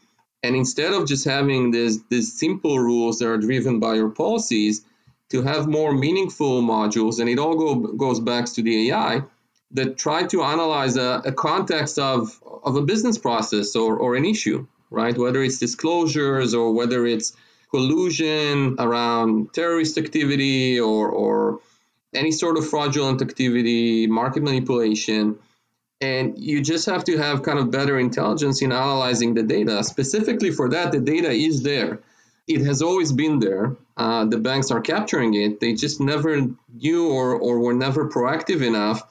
and 0.46 0.56
instead 0.56 0.94
of 0.94 1.08
just 1.08 1.26
having 1.26 1.72
this, 1.72 2.00
these 2.10 2.38
simple 2.38 2.80
rules 2.80 3.20
that 3.20 3.28
are 3.28 3.38
driven 3.38 3.80
by 3.80 3.96
your 3.96 4.10
policies, 4.10 4.86
to 5.30 5.42
have 5.42 5.68
more 5.68 5.92
meaningful 5.92 6.62
modules, 6.62 7.20
and 7.20 7.28
it 7.30 7.40
all 7.40 7.56
go, 7.56 7.76
goes 7.76 8.20
back 8.20 8.46
to 8.46 8.62
the 8.62 8.92
AI 8.92 9.24
that 9.72 9.98
try 9.98 10.24
to 10.24 10.44
analyze 10.44 10.98
a, 10.98 11.22
a 11.26 11.32
context 11.32 11.98
of, 11.98 12.40
of 12.64 12.76
a 12.76 12.82
business 12.82 13.18
process 13.18 13.76
or, 13.76 13.98
or 13.98 14.16
an 14.16 14.24
issue, 14.24 14.68
right? 14.92 15.18
Whether 15.18 15.42
it's 15.42 15.58
disclosures 15.58 16.54
or 16.54 16.74
whether 16.74 17.06
it's 17.08 17.36
collusion 17.72 18.76
around 18.80 19.54
terrorist 19.54 19.98
activity 19.98 20.80
or, 20.80 21.10
or 21.10 21.60
any 22.14 22.32
sort 22.32 22.58
of 22.58 22.70
fraudulent 22.70 23.22
activity, 23.22 24.08
market 24.08 24.44
manipulation 24.44 25.40
and 26.06 26.38
you 26.38 26.62
just 26.62 26.86
have 26.86 27.04
to 27.06 27.18
have 27.18 27.42
kind 27.42 27.58
of 27.58 27.72
better 27.72 27.98
intelligence 27.98 28.62
in 28.62 28.72
analyzing 28.72 29.34
the 29.34 29.44
data. 29.44 29.84
Specifically 29.84 30.52
for 30.52 30.70
that, 30.70 30.92
the 30.92 31.00
data 31.00 31.32
is 31.32 31.64
there. 31.64 32.00
It 32.48 32.62
has 32.62 32.82
always 32.84 33.12
been 33.12 33.40
there. 33.40 33.76
Uh, 33.98 34.26
the 34.26 34.38
banks 34.38 34.70
are 34.70 34.82
capturing 34.82 35.34
it. 35.34 35.60
They 35.60 35.74
just 35.74 36.00
never 36.00 36.42
knew 36.84 37.10
or, 37.10 37.34
or 37.36 37.60
were 37.60 37.74
never 37.74 38.08
proactive 38.08 38.62
enough 38.62 39.02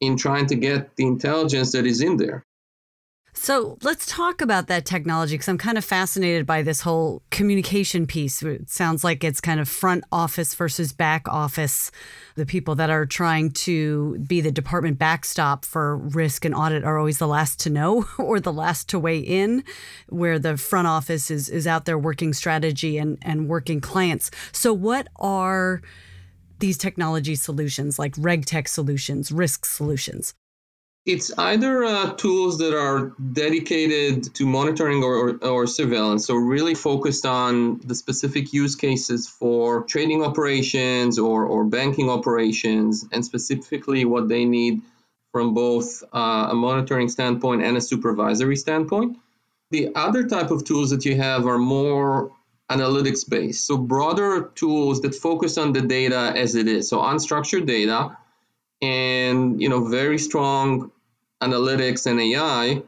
in 0.00 0.16
trying 0.16 0.46
to 0.46 0.54
get 0.54 0.94
the 0.94 1.06
intelligence 1.06 1.72
that 1.72 1.86
is 1.86 2.00
in 2.00 2.16
there. 2.18 2.44
So 3.40 3.78
let's 3.82 4.04
talk 4.04 4.42
about 4.42 4.66
that 4.66 4.84
technology 4.84 5.34
because 5.34 5.48
I'm 5.48 5.58
kind 5.58 5.78
of 5.78 5.84
fascinated 5.84 6.44
by 6.44 6.60
this 6.62 6.80
whole 6.80 7.22
communication 7.30 8.06
piece. 8.06 8.42
It 8.42 8.68
sounds 8.68 9.04
like 9.04 9.22
it's 9.22 9.40
kind 9.40 9.58
of 9.60 9.68
front 9.68 10.04
office 10.10 10.54
versus 10.54 10.92
back 10.92 11.26
office. 11.28 11.90
The 12.34 12.44
people 12.44 12.74
that 12.74 12.90
are 12.90 13.06
trying 13.06 13.52
to 13.52 14.18
be 14.18 14.40
the 14.40 14.50
department 14.50 14.98
backstop 14.98 15.64
for 15.64 15.96
risk 15.96 16.44
and 16.44 16.54
audit 16.54 16.84
are 16.84 16.98
always 16.98 17.18
the 17.18 17.28
last 17.28 17.60
to 17.60 17.70
know 17.70 18.06
or 18.18 18.38
the 18.40 18.52
last 18.52 18.88
to 18.90 18.98
weigh 18.98 19.20
in, 19.20 19.62
where 20.08 20.38
the 20.38 20.56
front 20.56 20.88
office 20.88 21.30
is, 21.30 21.48
is 21.48 21.66
out 21.66 21.84
there 21.84 21.98
working 21.98 22.34
strategy 22.34 22.98
and, 22.98 23.18
and 23.22 23.48
working 23.48 23.80
clients. 23.80 24.32
So, 24.52 24.74
what 24.74 25.08
are 25.16 25.80
these 26.58 26.76
technology 26.76 27.36
solutions 27.36 28.00
like 28.00 28.14
RegTech 28.16 28.66
solutions, 28.66 29.30
risk 29.30 29.64
solutions? 29.64 30.34
It's 31.08 31.32
either 31.38 31.84
uh, 31.84 32.12
tools 32.16 32.58
that 32.58 32.78
are 32.78 33.14
dedicated 33.32 34.34
to 34.34 34.44
monitoring 34.44 35.02
or, 35.02 35.30
or, 35.30 35.38
or, 35.42 35.66
surveillance, 35.66 36.26
so 36.26 36.34
really 36.34 36.74
focused 36.74 37.24
on 37.24 37.78
the 37.78 37.94
specific 37.94 38.52
use 38.52 38.76
cases 38.76 39.26
for 39.26 39.84
trading 39.84 40.22
operations 40.22 41.18
or, 41.18 41.46
or 41.46 41.64
banking 41.64 42.10
operations, 42.10 43.06
and 43.10 43.24
specifically 43.24 44.04
what 44.04 44.28
they 44.28 44.44
need 44.44 44.82
from 45.32 45.54
both 45.54 46.04
uh, 46.12 46.48
a 46.50 46.54
monitoring 46.54 47.08
standpoint 47.08 47.62
and 47.62 47.78
a 47.78 47.80
supervisory 47.80 48.56
standpoint. 48.56 49.16
The 49.70 49.94
other 49.94 50.28
type 50.28 50.50
of 50.50 50.66
tools 50.66 50.90
that 50.90 51.06
you 51.06 51.16
have 51.16 51.46
are 51.46 51.56
more 51.56 52.32
analytics 52.70 53.26
based, 53.26 53.66
so 53.66 53.78
broader 53.78 54.52
tools 54.54 55.00
that 55.00 55.14
focus 55.14 55.56
on 55.56 55.72
the 55.72 55.80
data 55.80 56.34
as 56.36 56.54
it 56.54 56.68
is, 56.68 56.90
so 56.90 56.98
unstructured 56.98 57.64
data 57.64 58.14
and 58.80 59.60
you 59.60 59.68
know 59.68 59.88
very 59.88 60.18
strong 60.18 60.92
analytics 61.42 62.06
and 62.06 62.20
AI 62.20 62.82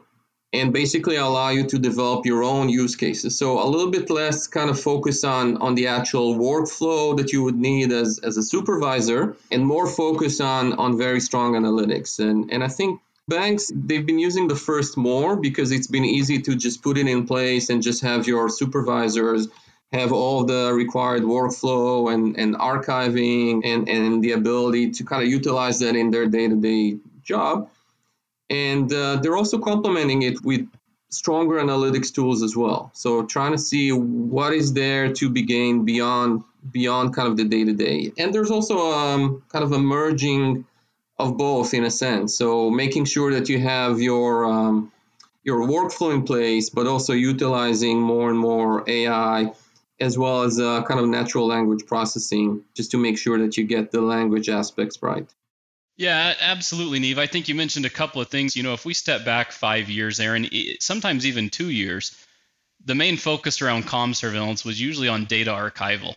and 0.53 0.73
basically 0.73 1.15
allow 1.15 1.49
you 1.49 1.65
to 1.65 1.79
develop 1.79 2.25
your 2.25 2.43
own 2.43 2.67
use 2.67 2.95
cases. 2.95 3.37
So 3.37 3.63
a 3.63 3.67
little 3.67 3.89
bit 3.89 4.09
less 4.09 4.47
kind 4.47 4.69
of 4.69 4.79
focus 4.79 5.23
on 5.23 5.57
on 5.57 5.75
the 5.75 5.87
actual 5.87 6.35
workflow 6.35 7.15
that 7.17 7.31
you 7.31 7.43
would 7.43 7.55
need 7.55 7.91
as, 7.91 8.19
as 8.19 8.37
a 8.37 8.43
supervisor 8.43 9.35
and 9.49 9.65
more 9.65 9.87
focus 9.87 10.41
on 10.41 10.73
on 10.73 10.97
very 10.97 11.21
strong 11.21 11.53
analytics. 11.53 12.19
And 12.19 12.51
and 12.51 12.63
I 12.63 12.67
think 12.67 12.99
banks 13.27 13.71
they've 13.73 14.05
been 14.05 14.19
using 14.19 14.47
the 14.49 14.55
first 14.55 14.97
more 14.97 15.37
because 15.37 15.71
it's 15.71 15.87
been 15.87 16.03
easy 16.03 16.41
to 16.41 16.55
just 16.55 16.81
put 16.81 16.97
it 16.97 17.07
in 17.07 17.25
place 17.25 17.69
and 17.69 17.81
just 17.81 18.01
have 18.01 18.27
your 18.27 18.49
supervisors 18.49 19.47
have 19.93 20.11
all 20.11 20.45
the 20.45 20.71
required 20.73 21.21
workflow 21.21 22.13
and, 22.13 22.37
and 22.37 22.55
archiving 22.55 23.61
and, 23.65 23.89
and 23.89 24.23
the 24.23 24.31
ability 24.31 24.89
to 24.89 25.03
kind 25.03 25.21
of 25.21 25.27
utilize 25.29 25.79
that 25.79 25.95
in 25.97 26.11
their 26.11 26.27
day-to-day 26.27 26.97
job 27.23 27.69
and 28.51 28.91
uh, 28.93 29.15
they're 29.15 29.37
also 29.37 29.57
complementing 29.57 30.23
it 30.23 30.43
with 30.43 30.67
stronger 31.09 31.55
analytics 31.55 32.13
tools 32.13 32.43
as 32.43 32.55
well. 32.55 32.91
So 32.93 33.23
trying 33.25 33.53
to 33.53 33.57
see 33.57 33.91
what 33.91 34.53
is 34.53 34.73
there 34.73 35.13
to 35.13 35.29
be 35.29 35.43
gained 35.43 35.85
beyond 35.85 36.43
beyond 36.69 37.15
kind 37.15 37.27
of 37.27 37.37
the 37.37 37.45
day 37.45 37.63
to 37.63 37.73
day. 37.73 38.11
And 38.17 38.33
there's 38.33 38.51
also 38.51 38.91
um, 38.91 39.43
kind 39.49 39.63
of 39.63 39.71
a 39.71 39.79
merging 39.79 40.65
of 41.17 41.37
both 41.37 41.73
in 41.73 41.85
a 41.85 41.89
sense. 41.89 42.37
So 42.37 42.69
making 42.69 43.05
sure 43.05 43.33
that 43.33 43.49
you 43.49 43.59
have 43.59 44.01
your 44.01 44.45
um, 44.45 44.91
your 45.43 45.61
workflow 45.67 46.13
in 46.13 46.23
place, 46.23 46.69
but 46.69 46.87
also 46.87 47.13
utilizing 47.13 47.99
more 48.01 48.29
and 48.29 48.37
more 48.37 48.83
AI 48.87 49.53
as 49.99 50.17
well 50.17 50.41
as 50.41 50.59
uh, 50.59 50.81
kind 50.83 50.99
of 50.99 51.07
natural 51.07 51.47
language 51.47 51.85
processing, 51.85 52.63
just 52.73 52.91
to 52.91 52.97
make 52.97 53.17
sure 53.17 53.37
that 53.39 53.55
you 53.55 53.63
get 53.63 53.91
the 53.91 54.01
language 54.01 54.49
aspects 54.49 55.01
right. 55.01 55.29
Yeah, 56.01 56.33
absolutely, 56.41 56.97
Neve. 56.97 57.19
I 57.19 57.27
think 57.27 57.47
you 57.47 57.53
mentioned 57.53 57.85
a 57.85 57.89
couple 57.91 58.23
of 58.23 58.27
things. 58.27 58.55
You 58.55 58.63
know, 58.63 58.73
if 58.73 58.85
we 58.85 58.95
step 58.95 59.23
back 59.23 59.51
five 59.51 59.87
years, 59.87 60.19
Erin, 60.19 60.49
sometimes 60.79 61.27
even 61.27 61.51
two 61.51 61.69
years, 61.69 62.17
the 62.83 62.95
main 62.95 63.17
focus 63.17 63.61
around 63.61 63.83
com 63.83 64.15
surveillance 64.15 64.65
was 64.65 64.81
usually 64.81 65.09
on 65.09 65.25
data 65.25 65.51
archival. 65.51 66.15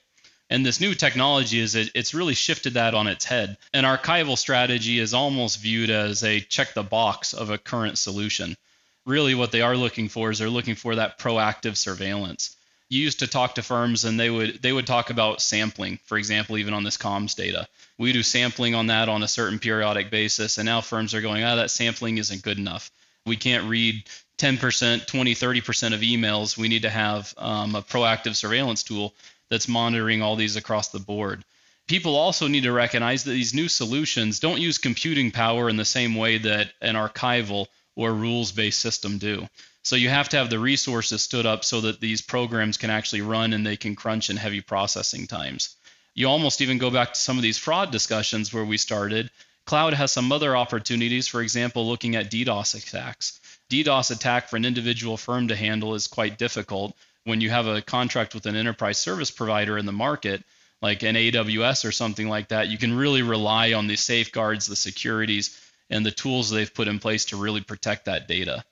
And 0.48 0.64
this 0.64 0.80
new 0.80 0.94
technology 0.94 1.58
is 1.60 1.74
it, 1.74 1.90
it's 1.94 2.14
really 2.14 2.32
shifted 2.32 2.72
that 2.74 2.94
on 2.94 3.06
its 3.08 3.26
head. 3.26 3.58
An 3.74 3.84
archival 3.84 4.38
strategy 4.38 4.98
is 5.00 5.12
almost 5.12 5.60
viewed 5.60 5.90
as 5.90 6.24
a 6.24 6.40
check 6.40 6.72
the 6.72 6.82
box 6.82 7.34
of 7.34 7.50
a 7.50 7.58
current 7.58 7.98
solution. 7.98 8.56
Really, 9.04 9.34
what 9.34 9.52
they 9.52 9.60
are 9.60 9.76
looking 9.76 10.08
for 10.08 10.30
is 10.30 10.38
they're 10.38 10.48
looking 10.48 10.76
for 10.76 10.94
that 10.94 11.18
proactive 11.18 11.76
surveillance. 11.76 12.56
You 12.88 13.02
used 13.02 13.18
to 13.18 13.26
talk 13.26 13.56
to 13.56 13.62
firms 13.62 14.06
and 14.06 14.18
they 14.18 14.30
would 14.30 14.62
they 14.62 14.72
would 14.72 14.86
talk 14.86 15.10
about 15.10 15.42
sampling, 15.42 15.98
for 16.06 16.16
example, 16.16 16.56
even 16.56 16.72
on 16.72 16.84
this 16.84 16.96
comms 16.96 17.36
data 17.36 17.68
we 17.98 18.12
do 18.12 18.22
sampling 18.22 18.74
on 18.74 18.88
that 18.88 19.09
on 19.09 19.22
a 19.22 19.28
certain 19.28 19.59
periodic 19.59 20.11
basis. 20.11 20.59
And 20.59 20.66
now 20.66 20.80
firms 20.80 21.14
are 21.14 21.20
going, 21.20 21.44
oh, 21.44 21.57
that 21.57 21.70
sampling 21.70 22.18
isn't 22.18 22.42
good 22.42 22.59
enough. 22.59 22.90
We 23.24 23.37
can't 23.37 23.68
read 23.68 24.04
10%, 24.38 25.07
20, 25.07 25.35
30% 25.35 25.94
of 25.94 26.00
emails. 26.00 26.59
We 26.59 26.68
need 26.68 26.83
to 26.83 26.90
have 26.90 27.33
um, 27.38 27.74
a 27.74 27.83
proactive 27.83 28.35
surveillance 28.35 28.83
tool 28.83 29.14
that's 29.48 29.68
monitoring 29.68 30.22
all 30.22 30.37
these 30.37 30.57
across 30.57 30.88
the 30.88 30.98
board. 30.98 31.44
People 31.87 32.16
also 32.16 32.48
need 32.48 32.64
to 32.64 32.72
recognize 32.72 33.24
that 33.24 33.33
these 33.33 33.54
new 33.54 33.68
solutions 33.68 34.40
don't 34.40 34.61
use 34.61 34.78
computing 34.78 35.30
power 35.30 35.68
in 35.68 35.76
the 35.76 35.85
same 35.85 36.14
way 36.14 36.38
that 36.38 36.72
an 36.80 36.94
archival 36.94 37.66
or 37.94 38.12
rules 38.12 38.52
based 38.52 38.80
system 38.80 39.18
do. 39.18 39.46
So 39.83 39.96
you 39.96 40.09
have 40.09 40.30
to 40.30 40.38
have 40.38 40.48
the 40.48 40.59
resources 40.59 41.22
stood 41.22 41.44
up 41.44 41.62
so 41.62 41.83
that 41.83 42.00
these 42.00 42.22
programs 42.22 42.78
can 42.78 42.88
actually 42.88 43.20
run 43.20 43.52
and 43.52 43.66
they 43.66 43.76
can 43.76 43.94
crunch 43.94 44.30
in 44.30 44.37
heavy 44.37 44.62
processing 44.62 45.26
times 45.26 45.76
you 46.14 46.29
almost 46.29 46.61
even 46.61 46.79
go 46.79 46.90
back 46.90 47.12
to 47.12 47.20
some 47.20 47.37
of 47.37 47.42
these 47.42 47.59
fraud 47.59 47.90
discussions 47.90 48.53
where 48.53 48.64
we 48.64 48.77
started. 48.77 49.31
Cloud 49.66 49.94
has 49.94 50.12
some 50.12 50.31
other 50.31 50.57
opportunities, 50.57 51.27
for 51.27 51.42
example, 51.42 51.87
looking 51.87 52.16
at 52.16 52.31
DDoS 52.31 52.74
attacks. 52.74 53.40
DDoS 53.70 54.11
attack 54.11 54.48
for 54.48 54.57
an 54.57 54.64
individual 54.64 55.16
firm 55.16 55.48
to 55.48 55.57
handle 55.57 55.94
is 55.94 56.07
quite 56.07 56.38
difficult. 56.38 56.94
When 57.24 57.40
you 57.40 57.50
have 57.50 57.66
a 57.66 57.83
contract 57.83 58.35
with 58.35 58.46
an 58.46 58.57
enterprise 58.57 58.98
service 58.98 59.31
provider 59.31 59.79
in 59.79 59.87
the 59.87 59.92
market, 59.92 60.44
like 60.83 61.03
an 61.03 61.16
AWS 61.16 61.87
or 61.87 61.92
something 61.92 62.29
like 62.29 62.48
that, 62.48 62.68
you 62.68 62.77
can 62.77 62.94
really 62.94 63.22
rely 63.22 63.72
on 63.72 63.87
the 63.87 63.96
safeguards, 63.96 64.66
the 64.66 64.77
securities, 64.77 65.59
and 65.88 66.05
the 66.05 66.11
tools 66.11 66.50
they've 66.50 66.72
put 66.72 66.88
in 66.88 66.98
place 66.98 67.24
to 67.27 67.37
really 67.37 67.62
protect 67.62 68.05
that 68.05 68.29
data. 68.29 68.62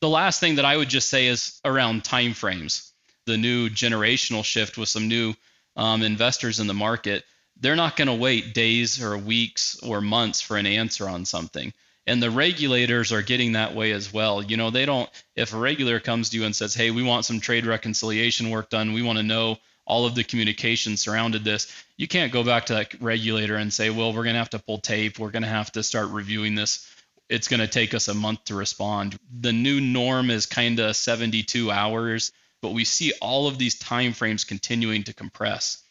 The 0.00 0.08
last 0.08 0.38
thing 0.38 0.56
that 0.56 0.64
I 0.64 0.76
would 0.76 0.88
just 0.88 1.08
say 1.08 1.28
is 1.28 1.60
around 1.64 2.04
timeframes. 2.04 2.90
The 3.24 3.38
new 3.38 3.70
generational 3.70 4.44
shift 4.44 4.76
with 4.76 4.88
some 4.88 5.08
new 5.08 5.34
um, 5.76 6.02
investors 6.02 6.60
in 6.60 6.66
the 6.66 6.74
market, 6.74 7.24
they're 7.60 7.76
not 7.76 7.96
going 7.96 8.08
to 8.08 8.14
wait 8.14 8.54
days 8.54 9.02
or 9.02 9.16
weeks 9.16 9.78
or 9.82 10.00
months 10.00 10.40
for 10.40 10.56
an 10.56 10.66
answer 10.66 11.08
on 11.08 11.24
something. 11.24 11.72
And 12.06 12.20
the 12.20 12.30
regulators 12.30 13.12
are 13.12 13.22
getting 13.22 13.52
that 13.52 13.74
way 13.74 13.92
as 13.92 14.12
well. 14.12 14.42
You 14.42 14.56
know, 14.56 14.70
they 14.70 14.86
don't, 14.86 15.08
if 15.36 15.52
a 15.52 15.58
regulator 15.58 16.00
comes 16.00 16.30
to 16.30 16.38
you 16.38 16.44
and 16.44 16.54
says, 16.54 16.74
hey, 16.74 16.90
we 16.90 17.02
want 17.02 17.24
some 17.24 17.38
trade 17.38 17.64
reconciliation 17.64 18.50
work 18.50 18.70
done, 18.70 18.92
we 18.92 19.02
want 19.02 19.18
to 19.18 19.22
know 19.22 19.58
all 19.84 20.06
of 20.06 20.14
the 20.14 20.24
communication 20.24 20.96
surrounded 20.96 21.44
this, 21.44 21.72
you 21.96 22.08
can't 22.08 22.32
go 22.32 22.42
back 22.42 22.66
to 22.66 22.74
that 22.74 23.00
regulator 23.00 23.56
and 23.56 23.72
say, 23.72 23.90
well, 23.90 24.12
we're 24.12 24.24
going 24.24 24.34
to 24.34 24.40
have 24.40 24.50
to 24.50 24.58
pull 24.58 24.78
tape, 24.78 25.18
we're 25.18 25.30
going 25.30 25.42
to 25.42 25.48
have 25.48 25.70
to 25.72 25.82
start 25.82 26.08
reviewing 26.08 26.54
this. 26.54 26.88
It's 27.28 27.48
going 27.48 27.60
to 27.60 27.68
take 27.68 27.94
us 27.94 28.08
a 28.08 28.14
month 28.14 28.44
to 28.44 28.54
respond. 28.54 29.16
The 29.40 29.52
new 29.52 29.80
norm 29.80 30.30
is 30.30 30.46
kind 30.46 30.78
of 30.80 30.96
72 30.96 31.70
hours 31.70 32.32
but 32.62 32.72
we 32.72 32.84
see 32.84 33.12
all 33.20 33.48
of 33.48 33.58
these 33.58 33.78
time 33.78 34.12
frames 34.14 34.44
continuing 34.44 35.02
to 35.04 35.12
compress. 35.12 35.82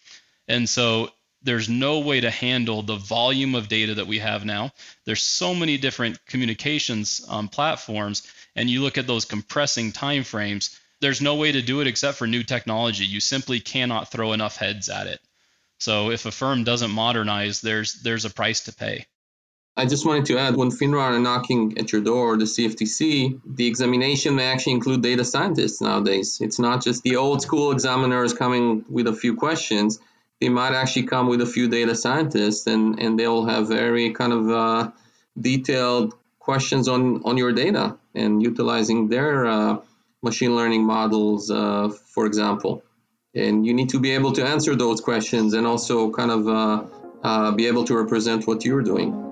And 0.47 0.67
so 0.67 1.11
there's 1.43 1.69
no 1.69 1.99
way 1.99 2.21
to 2.21 2.29
handle 2.29 2.81
the 2.81 2.95
volume 2.95 3.55
of 3.55 3.67
data 3.67 3.95
that 3.95 4.07
we 4.07 4.19
have 4.19 4.45
now. 4.45 4.71
There's 5.05 5.21
so 5.23 5.53
many 5.53 5.77
different 5.77 6.23
communications 6.25 7.23
um, 7.27 7.47
platforms, 7.47 8.27
and 8.55 8.69
you 8.69 8.81
look 8.81 8.97
at 8.97 9.07
those 9.07 9.25
compressing 9.25 9.91
time 9.91 10.23
frames. 10.23 10.79
There's 10.99 11.21
no 11.21 11.35
way 11.35 11.51
to 11.51 11.61
do 11.61 11.81
it 11.81 11.87
except 11.87 12.17
for 12.17 12.27
new 12.27 12.43
technology. 12.43 13.05
You 13.05 13.19
simply 13.19 13.59
cannot 13.59 14.11
throw 14.11 14.33
enough 14.33 14.55
heads 14.55 14.89
at 14.89 15.07
it. 15.07 15.19
So 15.79 16.11
if 16.11 16.25
a 16.27 16.31
firm 16.31 16.63
doesn't 16.63 16.91
modernize, 16.91 17.61
there's 17.61 18.01
there's 18.03 18.25
a 18.25 18.29
price 18.29 18.61
to 18.61 18.73
pay. 18.73 19.07
I 19.77 19.85
just 19.85 20.05
wanted 20.05 20.25
to 20.25 20.37
add 20.37 20.57
when 20.57 20.69
FINRA 20.69 21.01
are 21.01 21.19
knocking 21.19 21.77
at 21.77 21.93
your 21.93 22.01
door, 22.01 22.37
the 22.37 22.43
CFTC, 22.43 23.39
the 23.45 23.67
examination 23.67 24.35
may 24.35 24.51
actually 24.51 24.73
include 24.73 25.01
data 25.01 25.23
scientists 25.23 25.79
nowadays. 25.79 26.39
It's 26.41 26.59
not 26.59 26.83
just 26.83 27.03
the 27.03 27.15
old 27.15 27.41
school 27.41 27.71
examiners 27.71 28.33
coming 28.33 28.83
with 28.89 29.07
a 29.07 29.13
few 29.13 29.35
questions. 29.35 29.99
They 30.41 30.49
might 30.49 30.73
actually 30.73 31.03
come 31.03 31.27
with 31.27 31.41
a 31.41 31.45
few 31.45 31.69
data 31.69 31.95
scientists 31.95 32.67
and, 32.67 32.99
and 32.99 33.17
they'll 33.17 33.45
have 33.45 33.69
very 33.69 34.11
kind 34.11 34.33
of 34.33 34.49
uh, 34.49 34.91
detailed 35.39 36.15
questions 36.39 36.89
on, 36.89 37.23
on 37.23 37.37
your 37.37 37.53
data 37.53 37.95
and 38.13 38.43
utilizing 38.43 39.07
their 39.07 39.45
uh, 39.45 39.77
machine 40.21 40.53
learning 40.53 40.83
models, 40.83 41.49
uh, 41.49 41.89
for 42.13 42.25
example. 42.25 42.83
And 43.33 43.65
you 43.65 43.73
need 43.73 43.89
to 43.89 43.99
be 44.01 44.11
able 44.11 44.33
to 44.33 44.45
answer 44.45 44.75
those 44.75 44.99
questions 44.99 45.53
and 45.53 45.65
also 45.65 46.11
kind 46.11 46.31
of 46.31 46.47
uh, 46.49 46.83
uh, 47.23 47.51
be 47.51 47.67
able 47.67 47.85
to 47.85 47.95
represent 47.95 48.45
what 48.47 48.65
you're 48.65 48.83
doing. 48.83 49.31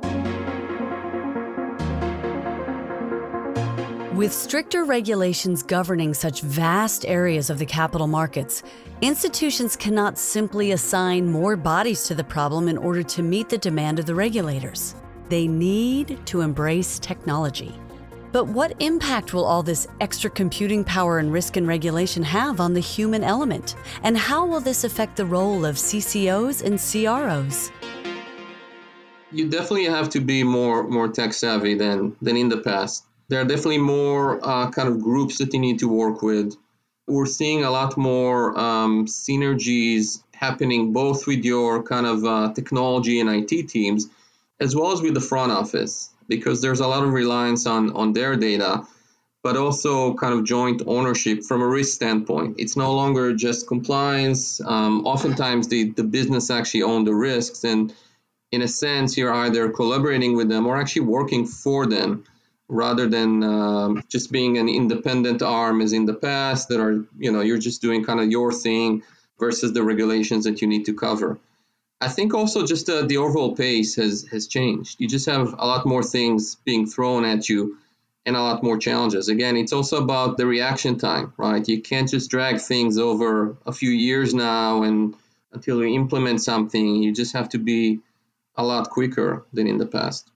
With 4.19 4.33
stricter 4.33 4.83
regulations 4.83 5.63
governing 5.63 6.13
such 6.13 6.41
vast 6.41 7.05
areas 7.05 7.49
of 7.49 7.57
the 7.57 7.65
capital 7.65 8.05
markets, 8.05 8.63
institutions 8.99 9.77
cannot 9.77 10.17
simply 10.17 10.73
assign 10.73 11.31
more 11.31 11.55
bodies 11.55 12.03
to 12.07 12.15
the 12.15 12.23
problem 12.25 12.67
in 12.67 12.77
order 12.77 13.01
to 13.01 13.23
meet 13.23 13.47
the 13.47 13.57
demand 13.57 13.97
of 13.97 14.05
the 14.05 14.13
regulators. 14.13 14.93
They 15.29 15.47
need 15.47 16.19
to 16.25 16.41
embrace 16.41 16.99
technology. 16.99 17.73
But 18.33 18.47
what 18.47 18.75
impact 18.81 19.33
will 19.33 19.45
all 19.45 19.63
this 19.63 19.87
extra 20.01 20.29
computing 20.29 20.83
power 20.83 21.19
and 21.19 21.31
risk 21.31 21.55
and 21.55 21.65
regulation 21.65 22.21
have 22.23 22.59
on 22.59 22.73
the 22.73 22.81
human 22.81 23.23
element? 23.23 23.77
And 24.03 24.17
how 24.17 24.45
will 24.45 24.59
this 24.59 24.83
affect 24.83 25.15
the 25.15 25.25
role 25.25 25.63
of 25.63 25.77
CCOs 25.77 26.61
and 26.61 26.77
CROs? 26.77 27.71
You 29.31 29.47
definitely 29.47 29.85
have 29.85 30.09
to 30.09 30.19
be 30.19 30.43
more 30.43 30.83
more 30.89 31.07
tech 31.07 31.31
savvy 31.31 31.75
than 31.75 32.17
than 32.21 32.35
in 32.35 32.49
the 32.49 32.57
past 32.57 33.05
there 33.29 33.41
are 33.41 33.45
definitely 33.45 33.77
more 33.77 34.43
uh, 34.43 34.69
kind 34.71 34.89
of 34.89 35.01
groups 35.01 35.37
that 35.37 35.53
you 35.53 35.59
need 35.59 35.79
to 35.79 35.87
work 35.87 36.21
with. 36.21 36.55
We're 37.07 37.27
seeing 37.27 37.63
a 37.63 37.71
lot 37.71 37.95
more 37.95 38.59
um, 38.59 39.05
synergies 39.05 40.21
happening 40.33 40.93
both 40.93 41.27
with 41.27 41.45
your 41.45 41.83
kind 41.83 42.05
of 42.05 42.25
uh, 42.25 42.53
technology 42.53 43.19
and 43.19 43.29
IT 43.29 43.69
teams, 43.69 44.07
as 44.59 44.75
well 44.75 44.91
as 44.91 45.01
with 45.01 45.13
the 45.13 45.21
front 45.21 45.51
office, 45.51 46.09
because 46.27 46.61
there's 46.61 46.79
a 46.79 46.87
lot 46.87 47.03
of 47.03 47.13
reliance 47.13 47.65
on 47.67 47.93
on 47.93 48.13
their 48.13 48.35
data, 48.35 48.85
but 49.43 49.57
also 49.57 50.13
kind 50.15 50.33
of 50.33 50.43
joint 50.43 50.81
ownership 50.87 51.43
from 51.43 51.61
a 51.61 51.67
risk 51.67 51.95
standpoint. 51.95 52.55
It's 52.59 52.77
no 52.77 52.93
longer 52.95 53.33
just 53.33 53.67
compliance. 53.67 54.59
Um, 54.61 55.05
oftentimes, 55.05 55.67
the 55.67 55.91
the 55.91 56.03
business 56.03 56.49
actually 56.49 56.83
owns 56.83 57.05
the 57.05 57.13
risks, 57.13 57.63
and 57.63 57.93
in 58.51 58.61
a 58.63 58.67
sense, 58.67 59.17
you're 59.17 59.33
either 59.33 59.69
collaborating 59.69 60.35
with 60.35 60.49
them 60.49 60.65
or 60.65 60.77
actually 60.77 61.05
working 61.05 61.45
for 61.45 61.85
them 61.85 62.23
rather 62.69 63.07
than 63.07 63.43
um, 63.43 64.03
just 64.07 64.31
being 64.31 64.57
an 64.57 64.69
independent 64.69 65.41
arm 65.41 65.81
as 65.81 65.91
in 65.91 66.05
the 66.05 66.13
past 66.13 66.69
that 66.69 66.79
are 66.79 67.05
you 67.17 67.31
know 67.31 67.41
you're 67.41 67.57
just 67.57 67.81
doing 67.81 68.05
kind 68.05 68.19
of 68.19 68.29
your 68.29 68.51
thing 68.53 69.03
versus 69.39 69.73
the 69.73 69.83
regulations 69.83 70.45
that 70.45 70.61
you 70.61 70.67
need 70.67 70.85
to 70.85 70.93
cover 70.93 71.39
i 71.99 72.07
think 72.07 72.33
also 72.33 72.65
just 72.65 72.89
uh, 72.89 73.01
the 73.01 73.17
overall 73.17 73.55
pace 73.55 73.95
has 73.95 74.25
has 74.31 74.47
changed 74.47 74.99
you 74.99 75.07
just 75.07 75.25
have 75.25 75.53
a 75.57 75.65
lot 75.65 75.85
more 75.85 76.03
things 76.03 76.55
being 76.63 76.85
thrown 76.85 77.25
at 77.25 77.49
you 77.49 77.77
and 78.25 78.35
a 78.35 78.41
lot 78.41 78.63
more 78.63 78.77
challenges. 78.77 79.27
Again, 79.27 79.57
it's 79.57 79.73
also 79.73 80.03
about 80.03 80.37
the 80.37 80.45
reaction 80.45 80.99
time, 80.99 81.33
right? 81.37 81.67
You 81.67 81.81
can't 81.81 82.07
just 82.07 82.29
drag 82.29 82.59
things 82.59 82.97
over 82.97 83.57
a 83.65 83.71
few 83.71 83.89
years 83.89 84.33
now 84.33 84.83
and 84.83 85.15
until 85.51 85.83
you 85.83 85.95
implement 85.95 86.41
something, 86.41 86.95
you 86.97 87.11
just 87.11 87.33
have 87.33 87.49
to 87.49 87.57
be 87.57 87.99
a 88.55 88.63
lot 88.63 88.89
quicker 88.89 89.45
than 89.51 89.65
in 89.67 89.77
the 89.77 89.85
past. 89.85 90.29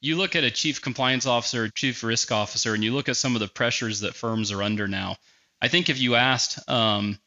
You 0.00 0.16
look 0.16 0.34
at 0.34 0.44
a 0.44 0.50
chief 0.50 0.80
compliance 0.80 1.26
officer, 1.26 1.68
chief 1.68 2.02
risk 2.02 2.32
officer, 2.32 2.74
and 2.74 2.82
you 2.82 2.94
look 2.94 3.08
at 3.08 3.16
some 3.16 3.36
of 3.36 3.40
the 3.40 3.48
pressures 3.48 4.00
that 4.00 4.14
firms 4.14 4.50
are 4.50 4.62
under 4.62 4.88
now. 4.88 5.16
I 5.60 5.68
think 5.68 5.90
if 5.90 6.00
you 6.00 6.14
asked 6.14 6.58
um, 6.68 7.18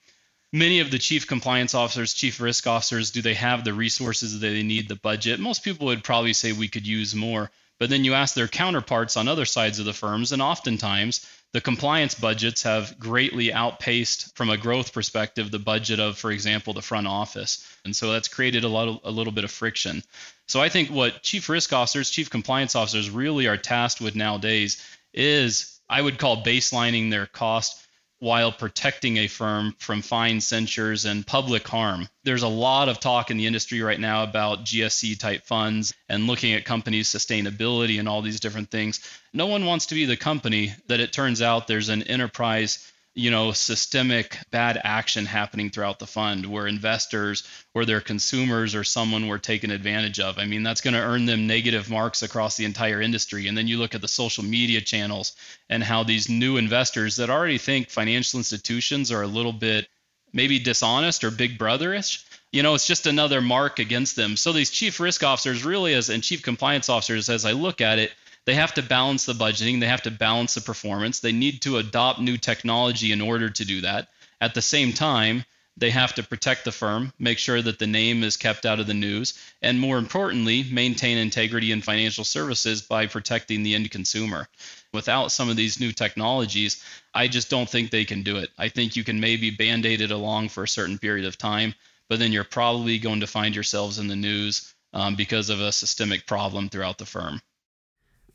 many 0.52 0.80
of 0.80 0.90
the 0.90 0.98
chief 0.98 1.28
compliance 1.28 1.76
officers, 1.76 2.14
chief 2.14 2.42
risk 2.42 2.66
officers, 2.66 3.12
do 3.12 3.22
they 3.22 3.36
have 3.36 3.64
the 3.64 3.74
resources 3.74 4.40
that 4.40 4.48
they 4.48 4.64
need, 4.64 4.88
the 4.88 4.96
budget? 4.96 5.40
Most 5.40 5.64
people 5.64 5.88
would 5.88 6.04
probably 6.04 6.34
say 6.34 6.52
we 6.52 6.68
could 6.68 6.88
use 6.88 7.14
more. 7.14 7.52
But 7.80 7.90
then 7.90 8.06
you 8.06 8.14
ask 8.14 8.34
their 8.34 8.48
counterparts 8.48 9.18
on 9.18 9.28
other 9.28 9.46
sides 9.46 9.80
of 9.80 9.86
the 9.86 9.94
firms, 9.94 10.32
and 10.32 10.42
oftentimes 10.42 11.28
the 11.54 11.62
compliance 11.62 12.16
budgets 12.16 12.64
have 12.64 13.00
greatly 13.00 13.54
outpaced, 13.54 14.36
from 14.36 14.50
a 14.50 14.58
growth 14.58 14.92
perspective, 14.92 15.52
the 15.52 15.60
budget 15.60 16.00
of, 16.00 16.18
for 16.18 16.32
example, 16.32 16.74
the 16.74 16.82
front 16.82 17.06
office. 17.06 17.66
And 17.86 17.96
so 17.96 18.12
that's 18.12 18.28
created 18.28 18.64
a, 18.64 18.68
lot 18.68 18.88
of, 18.88 19.00
a 19.04 19.12
little 19.12 19.34
bit 19.34 19.44
of 19.44 19.52
friction. 19.52 20.04
So 20.48 20.62
I 20.62 20.70
think 20.70 20.90
what 20.90 21.22
chief 21.22 21.50
risk 21.50 21.72
officers, 21.72 22.10
chief 22.10 22.32
compliance 22.32 22.76
officers 22.76 23.10
really 23.10 23.48
are 23.48 23.58
tasked 23.58 24.02
with 24.02 24.16
nowadays 24.16 24.84
is 25.14 25.80
I 25.88 26.02
would 26.02 26.18
call 26.18 26.44
baselining 26.44 27.12
their 27.12 27.28
cost 27.28 27.83
while 28.24 28.54
protecting 28.54 29.18
a 29.18 29.28
firm 29.28 29.76
from 29.80 30.02
fine 30.02 30.40
censures 30.40 31.04
and 31.04 31.28
public 31.28 31.68
harm. 31.68 32.08
There's 32.24 32.44
a 32.44 32.48
lot 32.48 32.88
of 32.88 33.02
talk 33.02 33.30
in 33.30 33.36
the 33.36 33.48
industry 33.48 33.82
right 33.82 34.00
now 34.00 34.24
about 34.24 34.64
GSC 34.64 35.20
type 35.20 35.46
funds 35.46 35.94
and 36.08 36.26
looking 36.26 36.54
at 36.54 36.64
companies' 36.64 37.10
sustainability 37.10 38.00
and 38.00 38.08
all 38.08 38.22
these 38.22 38.40
different 38.40 38.72
things. 38.72 39.02
No 39.34 39.48
one 39.48 39.66
wants 39.66 39.88
to 39.88 39.96
be 39.96 40.06
the 40.06 40.16
company 40.16 40.74
that 40.88 41.02
it 41.02 41.12
turns 41.12 41.42
out 41.42 41.68
there's 41.68 41.90
an 41.90 42.04
enterprise 42.04 42.93
you 43.16 43.30
know, 43.30 43.52
systemic 43.52 44.40
bad 44.50 44.80
action 44.84 45.26
happening 45.26 45.70
throughout 45.70 46.00
the 46.00 46.08
fund 46.08 46.46
where 46.48 46.66
investors 46.66 47.48
or 47.76 47.86
their 47.86 48.02
consumers 48.02 48.74
or 48.74 48.84
someone 48.84 49.28
were 49.28 49.38
taken 49.38 49.70
advantage 49.70 50.20
of. 50.20 50.40
I 50.40 50.46
mean, 50.46 50.64
that's 50.64 50.82
going 50.82 50.96
to 50.96 51.00
earn 51.00 51.26
them 51.26 51.46
negative 51.46 51.92
marks 51.92 52.24
across 52.24 52.58
the 52.58 52.66
entire 52.66 53.02
industry. 53.02 53.48
And 53.48 53.56
then 53.56 53.68
you 53.68 53.78
look 53.78 53.94
at 53.94 54.02
the 54.02 54.08
social 54.08 54.44
media 54.44 54.82
channels 54.82 55.36
and 55.70 55.84
how 55.84 56.04
these 56.04 56.28
new 56.28 56.58
investors 56.58 57.18
that 57.18 57.30
already 57.30 57.60
think 57.60 57.90
financial 57.90 58.40
institutions 58.40 59.12
are 59.12 59.22
a 59.22 59.28
little 59.28 59.54
bit 59.54 59.88
maybe 60.34 60.58
dishonest 60.58 61.24
or 61.24 61.30
big 61.30 61.60
brotherish, 61.60 62.26
you 62.52 62.64
know, 62.64 62.74
it's 62.74 62.88
just 62.88 63.06
another 63.06 63.42
mark 63.42 63.78
against 63.78 64.16
them. 64.16 64.36
So 64.36 64.52
these 64.52 64.72
chief 64.72 65.00
risk 65.00 65.24
officers 65.24 65.64
really 65.64 65.94
as 65.94 66.10
and 66.10 66.24
chief 66.24 66.42
compliance 66.42 66.90
officers 66.90 67.30
as 67.30 67.46
I 67.46 67.52
look 67.52 67.82
at 67.82 68.00
it, 68.00 68.12
they 68.46 68.56
have 68.56 68.74
to 68.74 68.84
balance 68.84 69.26
the 69.26 69.34
budgeting, 69.34 69.80
they 69.80 69.88
have 69.88 70.04
to 70.04 70.12
balance 70.12 70.56
the 70.56 70.62
performance, 70.62 71.20
they 71.20 71.32
need 71.32 71.62
to 71.62 71.78
adopt 71.78 72.20
new 72.20 72.38
technology 72.38 73.12
in 73.12 73.22
order 73.22 73.50
to 73.50 73.66
do 73.66 73.82
that. 73.82 74.10
At 74.42 74.54
the 74.54 74.62
same 74.62 74.94
time, 74.94 75.46
they 75.78 75.90
have 75.90 76.14
to 76.16 76.24
protect 76.24 76.66
the 76.66 76.72
firm, 76.72 77.14
make 77.18 77.40
sure 77.40 77.62
that 77.62 77.80
the 77.80 77.88
name 77.88 78.24
is 78.24 78.38
kept 78.38 78.66
out 78.66 78.80
of 78.80 78.86
the 78.86 78.94
news, 78.94 79.34
and 79.62 79.80
more 79.80 79.98
importantly, 79.98 80.64
maintain 80.64 81.18
integrity 81.18 81.72
in 81.72 81.82
financial 81.82 82.24
services 82.24 82.82
by 82.84 83.08
protecting 83.08 83.64
the 83.64 83.74
end 83.74 83.90
consumer. 83.90 84.48
Without 84.92 85.32
some 85.32 85.50
of 85.50 85.56
these 85.56 85.80
new 85.80 85.92
technologies, 85.92 86.84
I 87.14 87.28
just 87.28 87.50
don't 87.50 87.68
think 87.68 87.90
they 87.90 88.06
can 88.06 88.22
do 88.22 88.38
it. 88.38 88.52
I 88.58 88.70
think 88.70 88.96
you 88.96 89.04
can 89.04 89.20
maybe 89.20 89.50
band 89.50 89.86
aid 89.86 90.02
it 90.02 90.12
along 90.12 90.50
for 90.50 90.64
a 90.64 90.68
certain 90.68 91.00
period 91.00 91.26
of 91.26 91.40
time, 91.40 91.74
but 92.08 92.20
then 92.20 92.32
you're 92.32 92.44
probably 92.44 93.00
going 93.00 93.22
to 93.22 93.28
find 93.28 93.56
yourselves 93.56 93.98
in 93.98 94.08
the 94.08 94.16
news 94.16 94.72
um, 94.94 95.16
because 95.16 95.50
of 95.50 95.60
a 95.60 95.72
systemic 95.72 96.28
problem 96.28 96.70
throughout 96.70 97.00
the 97.00 97.06
firm. 97.06 97.42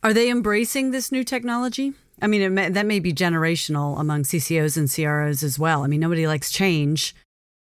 Are 0.02 0.14
they 0.14 0.30
embracing 0.30 0.90
this 0.90 1.10
new 1.10 1.24
technology? 1.24 1.92
I 2.20 2.26
mean, 2.26 2.54
may, 2.54 2.68
that 2.68 2.86
may 2.86 3.00
be 3.00 3.12
generational 3.12 3.98
among 3.98 4.22
CCOs 4.22 4.76
and 4.76 4.90
CROs 4.90 5.42
as 5.42 5.58
well. 5.58 5.84
I 5.84 5.86
mean, 5.86 6.00
nobody 6.00 6.26
likes 6.26 6.50
change. 6.50 7.14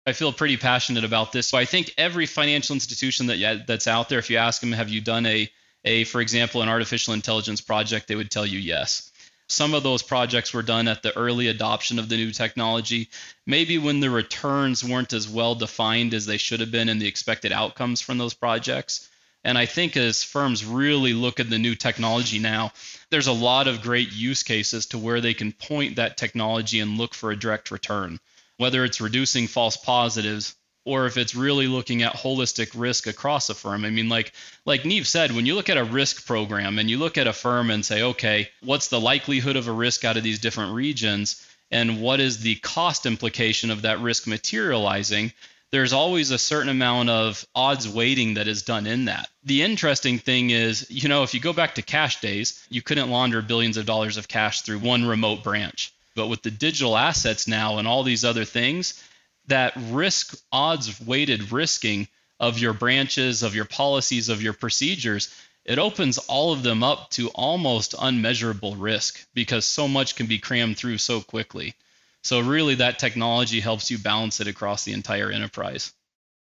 I 0.05 0.13
feel 0.13 0.33
pretty 0.33 0.57
passionate 0.57 1.03
about 1.03 1.31
this. 1.31 1.47
So 1.47 1.57
I 1.57 1.65
think 1.65 1.93
every 1.97 2.25
financial 2.25 2.73
institution 2.73 3.27
that 3.27 3.65
that's 3.67 3.87
out 3.87 4.09
there, 4.09 4.19
if 4.19 4.29
you 4.29 4.37
ask 4.37 4.61
them, 4.61 4.71
have 4.71 4.89
you 4.89 4.99
done 4.99 5.25
a, 5.25 5.49
a, 5.85 6.03
for 6.05 6.21
example, 6.21 6.61
an 6.61 6.69
artificial 6.69 7.13
intelligence 7.13 7.61
project, 7.61 8.07
they 8.07 8.15
would 8.15 8.31
tell 8.31 8.45
you 8.45 8.59
yes. 8.59 9.11
Some 9.47 9.73
of 9.73 9.83
those 9.83 10.01
projects 10.01 10.53
were 10.53 10.61
done 10.61 10.87
at 10.87 11.03
the 11.03 11.15
early 11.17 11.47
adoption 11.47 11.99
of 11.99 12.09
the 12.09 12.17
new 12.17 12.31
technology, 12.31 13.09
maybe 13.45 13.77
when 13.77 13.99
the 13.99 14.09
returns 14.09 14.83
weren't 14.83 15.13
as 15.13 15.29
well 15.29 15.53
defined 15.53 16.13
as 16.13 16.25
they 16.25 16.37
should 16.37 16.59
have 16.59 16.71
been 16.71 16.89
and 16.89 17.01
the 17.01 17.07
expected 17.07 17.51
outcomes 17.51 18.01
from 18.01 18.17
those 18.17 18.33
projects. 18.33 19.09
And 19.43 19.57
I 19.57 19.65
think 19.65 19.97
as 19.97 20.23
firms 20.23 20.65
really 20.65 21.13
look 21.13 21.39
at 21.39 21.49
the 21.49 21.59
new 21.59 21.75
technology 21.75 22.39
now, 22.39 22.71
there's 23.09 23.27
a 23.27 23.33
lot 23.33 23.67
of 23.67 23.81
great 23.81 24.11
use 24.11 24.43
cases 24.43 24.85
to 24.87 24.97
where 24.97 25.19
they 25.19 25.33
can 25.33 25.51
point 25.51 25.97
that 25.97 26.17
technology 26.17 26.79
and 26.79 26.97
look 26.97 27.13
for 27.13 27.31
a 27.31 27.39
direct 27.39 27.69
return, 27.69 28.19
whether 28.57 28.85
it's 28.85 29.01
reducing 29.01 29.47
false 29.47 29.75
positives 29.75 30.55
or 30.85 31.05
if 31.05 31.17
it's 31.17 31.35
really 31.35 31.67
looking 31.67 32.03
at 32.03 32.15
holistic 32.15 32.71
risk 32.73 33.07
across 33.07 33.49
a 33.49 33.53
firm. 33.53 33.85
I 33.85 33.89
mean, 33.89 34.09
like 34.09 34.33
like 34.65 34.83
Niamh 34.83 35.05
said, 35.05 35.31
when 35.31 35.45
you 35.45 35.55
look 35.55 35.69
at 35.69 35.77
a 35.77 35.83
risk 35.83 36.25
program 36.25 36.79
and 36.79 36.89
you 36.89 36.97
look 36.97 37.17
at 37.17 37.27
a 37.27 37.33
firm 37.33 37.69
and 37.69 37.85
say, 37.85 38.01
okay, 38.01 38.49
what's 38.61 38.87
the 38.87 38.99
likelihood 38.99 39.55
of 39.55 39.67
a 39.67 39.71
risk 39.71 40.03
out 40.05 40.17
of 40.17 40.23
these 40.23 40.39
different 40.39 40.73
regions? 40.73 41.45
And 41.71 42.01
what 42.01 42.19
is 42.19 42.39
the 42.39 42.55
cost 42.55 43.05
implication 43.05 43.71
of 43.71 43.81
that 43.81 43.99
risk 43.99 44.27
materializing? 44.27 45.33
there's 45.73 45.91
always 45.91 46.29
a 46.29 46.37
certain 46.37 46.69
amount 46.69 47.09
of 47.09 47.47
odds 47.55 47.89
weighting 47.89 48.35
that 48.35 48.47
is 48.47 48.61
done 48.61 48.85
in 48.85 49.05
that. 49.05 49.27
The 49.45 49.61
interesting 49.61 50.19
thing 50.19 50.51
is, 50.51 50.87
you 50.89 51.09
know, 51.09 51.23
if 51.23 51.33
you 51.33 51.39
go 51.41 51.51
back 51.51 51.75
to 51.75 51.81
cash 51.81 52.21
days, 52.21 52.65
you 52.69 52.81
couldn't 52.81 53.09
launder 53.09 53.41
billions 53.41 53.75
of 53.75 53.85
dollars 53.85 54.17
of 54.17 54.27
cash 54.27 54.61
through 54.61 54.79
one 54.79 55.05
remote 55.05 55.43
branch. 55.43 55.93
But 56.15 56.27
with 56.27 56.43
the 56.43 56.51
digital 56.51 56.95
assets 56.95 57.47
now 57.47 57.77
and 57.77 57.87
all 57.87 58.03
these 58.03 58.23
other 58.23 58.45
things, 58.45 59.03
that 59.47 59.73
risk 59.75 60.37
odds 60.51 61.01
weighted 61.01 61.51
risking 61.51 62.07
of 62.39 62.59
your 62.59 62.73
branches, 62.73 63.43
of 63.43 63.55
your 63.55 63.65
policies, 63.65 64.29
of 64.29 64.41
your 64.41 64.53
procedures, 64.53 65.33
it 65.65 65.79
opens 65.79 66.17
all 66.17 66.53
of 66.53 66.63
them 66.63 66.83
up 66.83 67.09
to 67.11 67.29
almost 67.29 67.95
unmeasurable 67.99 68.75
risk 68.75 69.25
because 69.33 69.65
so 69.65 69.87
much 69.87 70.15
can 70.15 70.27
be 70.27 70.39
crammed 70.39 70.77
through 70.77 70.97
so 70.97 71.21
quickly. 71.21 71.73
So 72.21 72.39
really 72.39 72.75
that 72.75 72.99
technology 72.99 73.59
helps 73.59 73.91
you 73.91 73.97
balance 73.97 74.39
it 74.39 74.47
across 74.47 74.83
the 74.83 74.93
entire 74.93 75.31
enterprise. 75.31 75.91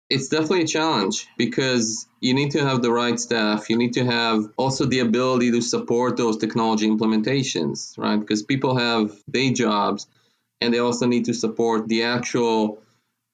It's 0.09 0.29
definitely 0.29 0.63
a 0.63 0.67
challenge 0.67 1.27
because 1.37 2.07
you 2.21 2.33
need 2.35 2.53
to 2.53 2.65
have 2.65 2.81
the 2.81 2.93
right 2.93 3.19
staff. 3.19 3.69
You 3.69 3.77
need 3.77 3.95
to 3.95 4.05
have 4.05 4.53
also 4.57 4.87
the 4.87 5.01
ability 5.01 5.51
to 5.53 5.61
support 5.61 6.17
those 6.17 6.37
technology 6.37 6.89
implementations, 6.89 7.99
right? 7.99 8.19
Because 8.19 8.43
people 8.43 8.77
have 8.77 9.13
day 9.29 9.53
jobs 9.53 10.07
and 10.61 10.73
they 10.73 10.79
also 10.79 11.07
need 11.07 11.25
to 11.25 11.35
support 11.35 11.89
the 11.89 12.05
actual 12.05 12.83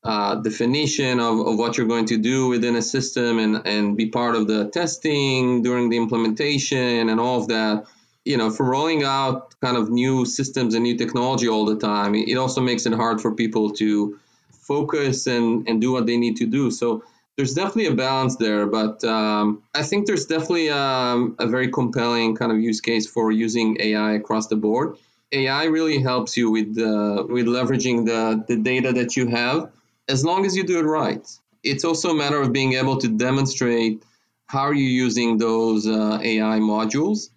uh, 0.03 0.37
definition 0.37 1.21
of, 1.21 1.41
of 1.41 1.59
what 1.59 1.77
you're 1.77 1.87
going 1.87 2.07
to 2.07 2.17
do 2.17 2.49
within 2.49 2.75
a 2.75 2.83
system 2.83 3.39
and, 3.39 3.67
and 3.67 3.97
be 3.97 4.07
part 4.07 4.35
of 4.35 4.47
the 4.47 4.69
testing 4.71 5.63
during 5.63 5.91
the 5.91 5.99
implementation 5.99 7.09
and 7.11 7.21
all 7.21 7.41
of 7.41 7.49
that 7.49 7.85
you 8.25 8.37
know, 8.37 8.51
for 8.51 8.65
rolling 8.65 9.03
out 9.03 9.59
kind 9.61 9.77
of 9.77 9.91
new 9.91 10.25
systems 10.25 10.75
and 10.75 10.85
new 10.85 10.97
technology 10.97 11.49
all 11.49 11.65
the 11.65 11.77
time, 11.77 12.15
it 12.15 12.37
also 12.37 12.61
makes 12.61 12.87
it 12.87 12.93
hard 12.93 13.21
for 13.21 13.35
people 13.35 13.71
to 13.71 14.19
focus 14.63 15.27
and, 15.27 15.69
and 15.69 15.81
do 15.81 15.93
what 15.93 16.07
they 16.07 16.17
need 16.17 16.37
to 16.37 16.47
do. 16.47 16.71
So 16.71 17.05
there's 17.37 17.55
definitely 17.55 17.87
a 17.87 17.95
balance 17.95 18.37
there, 18.37 18.67
but 18.67 19.03
um, 19.05 19.63
I 19.75 19.83
think 19.83 20.07
there's 20.07 20.27
definitely 20.27 20.71
um, 20.71 21.37
a 21.39 21.47
very 21.47 21.71
compelling 21.71 22.37
kind 22.37 22.53
of 22.53 22.59
use 22.59 22.81
case 22.81 23.07
for 23.07 23.33
using 23.33 23.77
AI 23.81 24.13
across 24.13 24.47
the 24.49 24.57
board. 24.57 24.97
AI 25.33 25.65
really 25.65 25.99
helps 26.01 26.37
you 26.37 26.51
with 26.51 26.79
uh, 26.79 27.25
with 27.27 27.47
leveraging 27.47 28.05
the, 28.05 28.45
the 28.47 28.57
data 28.57 28.93
that 28.93 29.17
you 29.17 29.29
have, 29.29 29.71
as 30.09 30.25
long 30.25 30.45
as 30.45 30.55
you 30.55 30.65
do 30.65 30.79
it 30.79 30.83
right. 30.83 31.27
It's 31.63 31.85
also 31.85 32.11
a 32.11 32.15
matter 32.15 32.41
of 32.41 32.53
being 32.53 32.75
able 32.75 32.99
to 32.99 33.09
demonstrate 33.09 34.03
how 34.47 34.61
are 34.61 34.75
you 34.75 34.85
using 34.85 35.39
those 35.39 35.87
uh, 35.87 36.19
AI 36.23 36.59
modules 36.59 37.31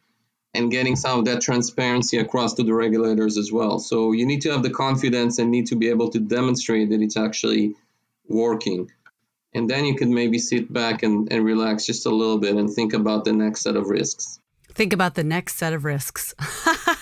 and 0.55 0.71
getting 0.71 0.95
some 0.95 1.19
of 1.19 1.25
that 1.25 1.41
transparency 1.41 2.17
across 2.17 2.53
to 2.55 2.63
the 2.63 2.73
regulators 2.73 3.37
as 3.37 3.51
well. 3.51 3.79
So 3.79 4.11
you 4.11 4.25
need 4.25 4.41
to 4.41 4.51
have 4.51 4.63
the 4.63 4.69
confidence 4.69 5.37
and 5.39 5.51
need 5.51 5.67
to 5.67 5.75
be 5.75 5.89
able 5.89 6.09
to 6.11 6.19
demonstrate 6.19 6.89
that 6.89 7.01
it's 7.01 7.17
actually 7.17 7.75
working. 8.27 8.91
And 9.53 9.69
then 9.69 9.85
you 9.85 9.95
can 9.95 10.13
maybe 10.13 10.37
sit 10.39 10.71
back 10.71 11.03
and, 11.03 11.31
and 11.31 11.45
relax 11.45 11.85
just 11.85 12.05
a 12.05 12.09
little 12.09 12.37
bit 12.37 12.55
and 12.55 12.69
think 12.69 12.93
about 12.93 13.25
the 13.25 13.33
next 13.33 13.61
set 13.61 13.75
of 13.75 13.89
risks. 13.89 14.39
Think 14.73 14.91
about 14.91 15.15
the 15.15 15.23
next 15.23 15.55
set 15.55 15.71
of 15.71 15.85
risks. 15.85 16.33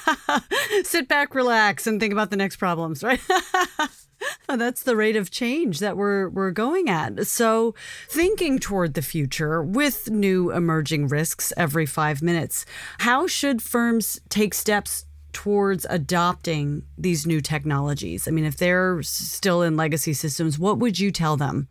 sit 0.83 1.07
back, 1.07 1.33
relax, 1.33 1.87
and 1.87 1.99
think 1.99 2.13
about 2.13 2.29
the 2.29 2.37
next 2.37 2.57
problems, 2.57 3.03
right? 3.03 3.19
Uh, 4.49 4.57
that's 4.57 4.83
the 4.83 4.95
rate 4.95 5.15
of 5.15 5.31
change 5.31 5.79
that 5.79 5.95
we're 5.95 6.29
we're 6.29 6.51
going 6.51 6.89
at. 6.89 7.27
So, 7.27 7.75
thinking 8.09 8.59
toward 8.59 8.93
the 8.93 9.01
future 9.01 9.63
with 9.63 10.09
new 10.09 10.51
emerging 10.51 11.07
risks 11.07 11.53
every 11.55 11.85
5 11.85 12.21
minutes, 12.21 12.65
how 12.99 13.25
should 13.25 13.61
firms 13.61 14.19
take 14.29 14.53
steps 14.53 15.05
towards 15.31 15.85
adopting 15.89 16.83
these 16.97 17.25
new 17.25 17.41
technologies? 17.41 18.27
I 18.27 18.31
mean, 18.31 18.45
if 18.45 18.57
they're 18.57 19.01
still 19.03 19.61
in 19.61 19.77
legacy 19.77 20.13
systems, 20.13 20.59
what 20.59 20.77
would 20.77 20.99
you 20.99 21.11
tell 21.11 21.37
them? 21.37 21.69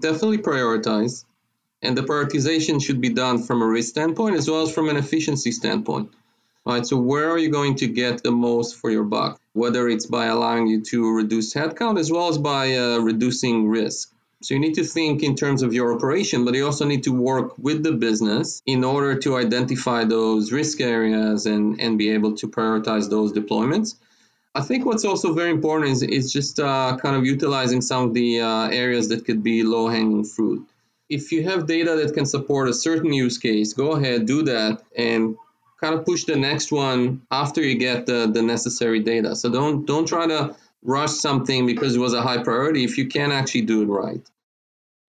Definitely 0.00 0.38
prioritize. 0.38 1.24
And 1.82 1.96
the 1.96 2.02
prioritization 2.02 2.82
should 2.82 3.00
be 3.00 3.10
done 3.10 3.42
from 3.42 3.60
a 3.60 3.66
risk 3.66 3.90
standpoint 3.90 4.36
as 4.36 4.48
well 4.48 4.62
as 4.62 4.72
from 4.72 4.88
an 4.88 4.96
efficiency 4.96 5.52
standpoint. 5.52 6.10
Right. 6.66 6.86
So 6.86 6.96
where 6.96 7.30
are 7.30 7.38
you 7.38 7.50
going 7.50 7.74
to 7.76 7.86
get 7.86 8.22
the 8.22 8.32
most 8.32 8.76
for 8.76 8.90
your 8.90 9.04
buck? 9.04 9.38
Whether 9.52 9.86
it's 9.88 10.06
by 10.06 10.26
allowing 10.26 10.66
you 10.66 10.80
to 10.82 11.14
reduce 11.14 11.52
headcount 11.52 11.98
as 11.98 12.10
well 12.10 12.28
as 12.28 12.38
by 12.38 12.74
uh, 12.74 12.98
reducing 13.00 13.68
risk. 13.68 14.10
So 14.42 14.54
you 14.54 14.60
need 14.60 14.74
to 14.74 14.84
think 14.84 15.22
in 15.22 15.36
terms 15.36 15.62
of 15.62 15.72
your 15.72 15.94
operation, 15.94 16.44
but 16.44 16.54
you 16.54 16.66
also 16.66 16.84
need 16.84 17.04
to 17.04 17.12
work 17.12 17.56
with 17.58 17.82
the 17.82 17.92
business 17.92 18.62
in 18.66 18.82
order 18.84 19.18
to 19.20 19.36
identify 19.36 20.04
those 20.04 20.52
risk 20.52 20.80
areas 20.80 21.46
and, 21.46 21.80
and 21.80 21.98
be 21.98 22.10
able 22.10 22.34
to 22.36 22.48
prioritize 22.48 23.08
those 23.08 23.32
deployments. 23.32 23.94
I 24.54 24.60
think 24.60 24.84
what's 24.84 25.04
also 25.04 25.32
very 25.32 25.50
important 25.50 25.92
is, 25.92 26.02
is 26.02 26.32
just 26.32 26.60
uh, 26.60 26.96
kind 27.00 27.16
of 27.16 27.24
utilizing 27.24 27.80
some 27.80 28.04
of 28.04 28.14
the 28.14 28.40
uh, 28.40 28.68
areas 28.68 29.08
that 29.08 29.24
could 29.24 29.42
be 29.42 29.62
low 29.62 29.88
hanging 29.88 30.24
fruit. 30.24 30.66
If 31.08 31.32
you 31.32 31.44
have 31.44 31.66
data 31.66 31.96
that 31.96 32.14
can 32.14 32.26
support 32.26 32.68
a 32.68 32.74
certain 32.74 33.12
use 33.12 33.38
case, 33.38 33.72
go 33.72 33.92
ahead, 33.92 34.26
do 34.26 34.42
that, 34.42 34.82
and 34.96 35.36
kind 35.84 35.98
of 35.98 36.06
push 36.06 36.24
the 36.24 36.36
next 36.36 36.72
one 36.72 37.22
after 37.30 37.60
you 37.60 37.76
get 37.76 38.06
the, 38.06 38.26
the 38.32 38.42
necessary 38.42 39.00
data. 39.00 39.36
So 39.36 39.50
don't 39.50 39.84
don't 39.84 40.06
try 40.06 40.26
to 40.26 40.56
rush 40.82 41.10
something 41.10 41.66
because 41.66 41.94
it 41.94 41.98
was 41.98 42.14
a 42.14 42.22
high 42.22 42.42
priority 42.42 42.84
if 42.84 42.96
you 42.96 43.08
can 43.08 43.32
actually 43.32 43.62
do 43.62 43.82
it 43.82 43.86
right. 43.86 44.20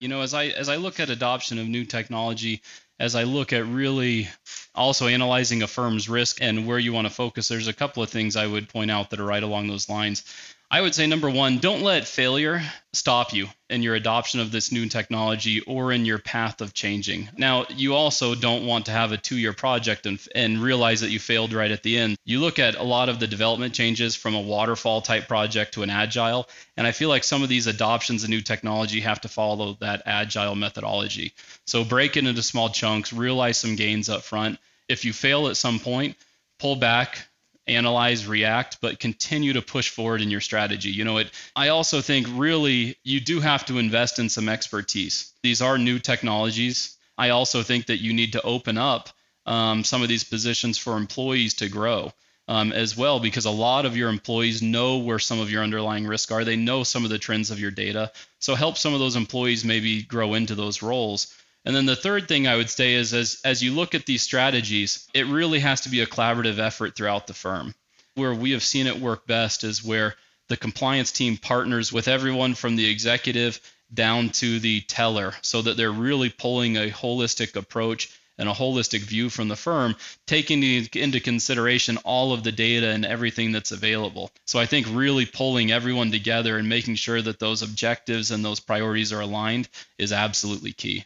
You 0.00 0.08
know, 0.08 0.20
as 0.20 0.34
I 0.34 0.46
as 0.46 0.68
I 0.68 0.76
look 0.76 1.00
at 1.00 1.08
adoption 1.08 1.58
of 1.58 1.66
new 1.66 1.86
technology, 1.86 2.60
as 3.00 3.14
I 3.14 3.22
look 3.22 3.54
at 3.54 3.64
really 3.66 4.28
also 4.74 5.06
analyzing 5.06 5.62
a 5.62 5.66
firm's 5.66 6.08
risk 6.08 6.42
and 6.42 6.66
where 6.66 6.78
you 6.78 6.92
want 6.92 7.06
to 7.06 7.12
focus, 7.12 7.48
there's 7.48 7.68
a 7.68 7.72
couple 7.72 8.02
of 8.02 8.10
things 8.10 8.36
I 8.36 8.46
would 8.46 8.68
point 8.68 8.90
out 8.90 9.10
that 9.10 9.20
are 9.20 9.24
right 9.24 9.42
along 9.42 9.68
those 9.68 9.88
lines. 9.88 10.24
I 10.68 10.80
would 10.80 10.96
say 10.96 11.06
number 11.06 11.30
one, 11.30 11.58
don't 11.58 11.82
let 11.82 12.08
failure 12.08 12.60
stop 12.92 13.32
you 13.32 13.48
in 13.70 13.82
your 13.82 13.94
adoption 13.94 14.40
of 14.40 14.50
this 14.50 14.72
new 14.72 14.88
technology 14.88 15.60
or 15.60 15.92
in 15.92 16.04
your 16.04 16.18
path 16.18 16.60
of 16.60 16.74
changing. 16.74 17.28
Now, 17.36 17.66
you 17.68 17.94
also 17.94 18.34
don't 18.34 18.66
want 18.66 18.86
to 18.86 18.92
have 18.92 19.12
a 19.12 19.16
two 19.16 19.36
year 19.36 19.52
project 19.52 20.06
and, 20.06 20.18
and 20.34 20.60
realize 20.60 21.02
that 21.02 21.10
you 21.10 21.20
failed 21.20 21.52
right 21.52 21.70
at 21.70 21.84
the 21.84 21.96
end. 21.96 22.16
You 22.24 22.40
look 22.40 22.58
at 22.58 22.74
a 22.74 22.82
lot 22.82 23.08
of 23.08 23.20
the 23.20 23.28
development 23.28 23.74
changes 23.74 24.16
from 24.16 24.34
a 24.34 24.40
waterfall 24.40 25.02
type 25.02 25.28
project 25.28 25.74
to 25.74 25.84
an 25.84 25.90
agile, 25.90 26.48
and 26.76 26.84
I 26.84 26.90
feel 26.90 27.08
like 27.08 27.22
some 27.22 27.44
of 27.44 27.48
these 27.48 27.68
adoptions 27.68 28.24
of 28.24 28.30
new 28.30 28.40
technology 28.40 29.00
have 29.00 29.20
to 29.20 29.28
follow 29.28 29.74
that 29.80 30.02
agile 30.04 30.56
methodology. 30.56 31.32
So 31.66 31.84
break 31.84 32.16
it 32.16 32.26
into 32.26 32.42
small 32.42 32.70
chunks, 32.70 33.12
realize 33.12 33.56
some 33.56 33.76
gains 33.76 34.08
up 34.08 34.22
front. 34.22 34.58
If 34.88 35.04
you 35.04 35.12
fail 35.12 35.46
at 35.46 35.56
some 35.56 35.78
point, 35.78 36.16
pull 36.58 36.74
back, 36.74 37.28
analyze, 37.66 38.26
react, 38.26 38.78
but 38.80 39.00
continue 39.00 39.52
to 39.54 39.62
push 39.62 39.90
forward 39.90 40.20
in 40.20 40.30
your 40.30 40.40
strategy. 40.40 40.90
You 40.90 41.04
know, 41.04 41.18
it 41.18 41.30
I 41.54 41.68
also 41.68 42.00
think 42.00 42.26
really 42.30 42.96
you 43.02 43.20
do 43.20 43.40
have 43.40 43.64
to 43.66 43.78
invest 43.78 44.18
in 44.18 44.28
some 44.28 44.48
expertise. 44.48 45.32
These 45.42 45.62
are 45.62 45.78
new 45.78 45.98
technologies. 45.98 46.96
I 47.18 47.30
also 47.30 47.62
think 47.62 47.86
that 47.86 48.00
you 48.00 48.12
need 48.12 48.32
to 48.32 48.42
open 48.42 48.78
up 48.78 49.08
um, 49.46 49.84
some 49.84 50.02
of 50.02 50.08
these 50.08 50.24
positions 50.24 50.78
for 50.78 50.96
employees 50.96 51.54
to 51.54 51.68
grow. 51.68 52.12
Um, 52.48 52.70
as 52.70 52.96
well, 52.96 53.18
because 53.18 53.44
a 53.44 53.50
lot 53.50 53.86
of 53.86 53.96
your 53.96 54.08
employees 54.08 54.62
know 54.62 54.98
where 54.98 55.18
some 55.18 55.40
of 55.40 55.50
your 55.50 55.64
underlying 55.64 56.06
risks 56.06 56.30
are. 56.30 56.44
They 56.44 56.54
know 56.54 56.84
some 56.84 57.02
of 57.02 57.10
the 57.10 57.18
trends 57.18 57.50
of 57.50 57.58
your 57.58 57.72
data. 57.72 58.12
So 58.38 58.54
help 58.54 58.78
some 58.78 58.94
of 58.94 59.00
those 59.00 59.16
employees 59.16 59.64
maybe 59.64 60.02
grow 60.02 60.34
into 60.34 60.54
those 60.54 60.80
roles. 60.80 61.34
And 61.66 61.74
then 61.74 61.84
the 61.84 61.96
third 61.96 62.28
thing 62.28 62.46
I 62.46 62.54
would 62.54 62.70
say 62.70 62.94
is 62.94 63.12
as, 63.12 63.40
as 63.44 63.60
you 63.60 63.74
look 63.74 63.96
at 63.96 64.06
these 64.06 64.22
strategies, 64.22 65.08
it 65.12 65.26
really 65.26 65.58
has 65.58 65.80
to 65.80 65.88
be 65.88 66.00
a 66.00 66.06
collaborative 66.06 66.60
effort 66.60 66.94
throughout 66.94 67.26
the 67.26 67.34
firm. 67.34 67.74
Where 68.14 68.32
we 68.32 68.52
have 68.52 68.62
seen 68.62 68.86
it 68.86 69.00
work 69.00 69.26
best 69.26 69.64
is 69.64 69.84
where 69.84 70.14
the 70.46 70.56
compliance 70.56 71.10
team 71.10 71.36
partners 71.36 71.92
with 71.92 72.06
everyone 72.06 72.54
from 72.54 72.76
the 72.76 72.88
executive 72.88 73.60
down 73.92 74.30
to 74.30 74.60
the 74.60 74.80
teller 74.82 75.34
so 75.42 75.60
that 75.62 75.76
they're 75.76 75.90
really 75.90 76.30
pulling 76.30 76.76
a 76.76 76.88
holistic 76.88 77.56
approach 77.56 78.10
and 78.38 78.48
a 78.48 78.52
holistic 78.52 79.00
view 79.00 79.28
from 79.28 79.48
the 79.48 79.56
firm, 79.56 79.96
taking 80.26 80.62
into 80.62 81.18
consideration 81.18 81.96
all 82.04 82.32
of 82.32 82.44
the 82.44 82.52
data 82.52 82.90
and 82.90 83.04
everything 83.04 83.50
that's 83.50 83.72
available. 83.72 84.30
So 84.44 84.60
I 84.60 84.66
think 84.66 84.86
really 84.90 85.26
pulling 85.26 85.72
everyone 85.72 86.12
together 86.12 86.58
and 86.58 86.68
making 86.68 86.94
sure 86.94 87.20
that 87.20 87.40
those 87.40 87.62
objectives 87.62 88.30
and 88.30 88.44
those 88.44 88.60
priorities 88.60 89.12
are 89.12 89.20
aligned 89.20 89.68
is 89.98 90.12
absolutely 90.12 90.72
key. 90.72 91.04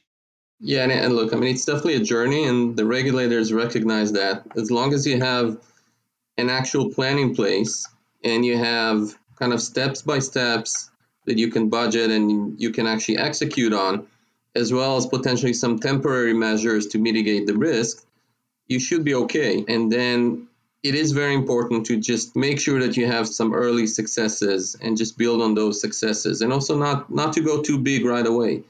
Yeah, 0.61 0.83
and, 0.83 0.93
and 0.93 1.17
look, 1.17 1.33
I 1.33 1.37
mean, 1.37 1.55
it's 1.55 1.65
definitely 1.65 1.97
a 1.97 2.05
journey, 2.05 2.45
and 2.47 2.77
the 2.77 2.85
regulators 2.85 3.53
recognize 3.53 4.13
that. 4.13 4.45
As 4.57 4.71
long 4.71 4.93
as 4.93 5.07
you 5.07 5.19
have 5.19 5.59
an 6.37 6.51
actual 6.51 6.91
plan 6.91 7.19
in 7.19 7.35
place 7.35 7.89
and 8.23 8.45
you 8.45 8.59
have 8.59 9.17
kind 9.37 9.55
of 9.55 9.63
steps 9.63 10.03
by 10.03 10.19
steps 10.19 10.91
that 11.25 11.39
you 11.39 11.51
can 11.51 11.71
budget 11.71 12.11
and 12.11 12.61
you 12.61 12.71
can 12.71 12.87
actually 12.87 13.17
execute 13.17 13.73
on, 13.73 14.07
as 14.55 14.73
well 14.73 14.97
as 14.97 15.07
potentially 15.07 15.55
some 15.55 15.79
temporary 15.79 16.35
measures 16.35 16.89
to 16.89 16.99
mitigate 16.99 17.47
the 17.47 17.57
risk, 17.57 18.05
you 18.67 18.79
should 18.79 19.05
be 19.05 19.15
okay. 19.15 19.65
And 19.67 19.91
then 19.91 20.49
it 20.83 20.95
is 20.95 21.13
very 21.13 21.35
important 21.35 21.87
to 21.87 21.99
just 21.99 22.37
make 22.37 22.61
sure 22.61 22.81
that 22.81 22.97
you 22.97 23.07
have 23.07 23.29
some 23.29 23.55
early 23.55 23.87
successes 23.87 24.77
and 24.81 24.97
just 24.97 25.17
build 25.17 25.41
on 25.41 25.55
those 25.55 25.81
successes 25.81 26.43
and 26.43 26.53
also 26.53 26.77
not 26.77 27.11
not 27.11 27.33
to 27.35 27.41
go 27.43 27.63
too 27.63 27.79
big 27.79 28.05
right 28.05 28.27
away. 28.27 28.63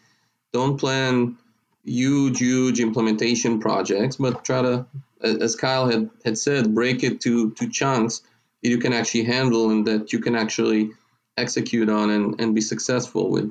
Don't 0.52 0.76
plan 0.76 1.36
huge, 1.84 2.38
huge 2.38 2.80
implementation 2.80 3.60
projects, 3.60 4.16
but 4.16 4.44
try 4.44 4.62
to, 4.62 4.86
as 5.22 5.56
Kyle 5.56 5.88
had, 5.88 6.10
had 6.24 6.38
said, 6.38 6.74
break 6.74 7.02
it 7.02 7.20
to, 7.22 7.50
to 7.52 7.68
chunks 7.68 8.22
that 8.62 8.68
you 8.68 8.78
can 8.78 8.92
actually 8.92 9.24
handle 9.24 9.70
and 9.70 9.86
that 9.86 10.12
you 10.12 10.20
can 10.20 10.36
actually 10.36 10.90
execute 11.36 11.88
on 11.88 12.10
and, 12.10 12.40
and 12.40 12.54
be 12.54 12.60
successful 12.60 13.30
with. 13.30 13.50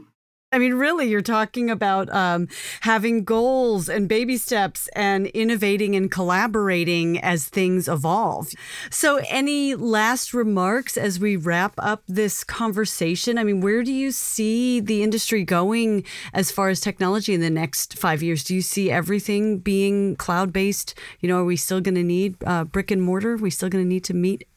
I 0.52 0.58
mean, 0.58 0.74
really, 0.74 1.08
you're 1.08 1.22
talking 1.22 1.70
about 1.70 2.12
um, 2.12 2.48
having 2.82 3.24
goals 3.24 3.88
and 3.88 4.10
baby 4.10 4.36
steps 4.36 4.90
and 4.96 5.28
innovating 5.28 5.96
and 5.96 6.10
collaborating 6.10 7.20
as 7.20 7.46
things 7.48 7.88
evolve. 7.88 8.50
So, 8.90 9.22
any 9.30 9.76
last 9.76 10.34
remarks 10.34 10.98
as 10.98 11.20
we 11.20 11.36
wrap 11.36 11.76
up 11.78 12.02
this 12.08 12.44
conversation? 12.44 13.38
I 13.38 13.44
mean, 13.44 13.62
where 13.62 13.84
do 13.84 13.94
you 13.94 14.12
see 14.12 14.80
the 14.80 15.04
industry 15.04 15.44
going 15.44 16.04
as 16.34 16.50
far 16.50 16.70
as 16.70 16.80
technology 16.80 17.36
in 17.36 17.42
the 17.42 17.52
next 17.52 18.00
five 18.00 18.24
years? 18.24 18.44
Do 18.44 18.56
you 18.56 18.64
see 18.64 18.90
everything 18.90 19.60
being 19.60 20.16
cloud 20.16 20.52
based? 20.52 20.98
You 21.20 21.30
know, 21.30 21.42
are 21.42 21.46
we 21.46 21.58
still 21.58 21.80
going 21.80 21.96
to 21.96 22.04
need 22.04 22.38
uh, 22.44 22.64
brick 22.64 22.90
and 22.90 23.04
mortar? 23.04 23.34
Are 23.34 23.38
we 23.38 23.52
still 23.52 23.70
going 23.70 23.84
to 23.84 23.88
need 23.88 24.04
to 24.06 24.16
meet 24.16 24.48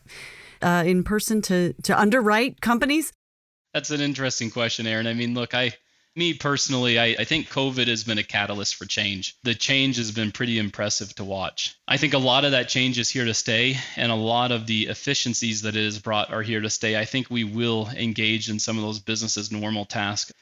uh, 0.63 0.85
in 0.87 1.05
person 1.05 1.43
to 1.43 1.75
to 1.83 2.01
underwrite 2.01 2.63
companies? 2.63 3.13
That's 3.75 3.91
an 3.91 4.01
interesting 4.01 4.51
question, 4.51 4.87
Erin. 4.87 5.07
I 5.07 5.15
mean, 5.15 5.35
look, 5.35 5.55
I 5.55 5.73
me 6.15 6.35
personally, 6.35 6.99
I, 6.99 7.17
I, 7.19 7.25
think 7.25 7.49
COVID 7.49 7.87
has 7.87 8.05
been 8.05 8.19
a 8.19 8.23
catalyst 8.23 8.75
for 8.75 8.85
change. 8.85 9.35
The 9.45 9.55
change 9.55 9.97
has 9.97 10.11
been 10.11 10.31
pretty 10.31 10.59
impressive 10.59 11.15
to 11.15 11.25
watch. 11.25 11.75
I 11.89 11.97
think 11.97 12.13
a 12.13 12.19
lot 12.19 12.45
of 12.45 12.51
that 12.51 12.69
change 12.69 12.99
is 12.99 13.09
here 13.09 13.25
to 13.25 13.33
stay, 13.33 13.79
and 13.97 14.13
a 14.13 14.17
lot 14.17 14.53
of 14.53 14.67
the 14.67 14.89
efficiencies 14.89 15.63
that 15.63 15.75
it 15.75 15.85
has 15.85 15.99
brought 15.99 16.31
are 16.31 16.43
here 16.43 16.61
to 16.61 16.69
stay. 16.69 16.99
I 16.99 17.07
think 17.07 17.31
we 17.31 17.45
will 17.45 17.89
engage 17.97 18.51
in 18.51 18.59
some 18.59 18.77
of 18.77 18.85
those 18.85 18.99
businesses' 18.99 19.51
normal 19.51 19.87
tasks. 19.87 20.33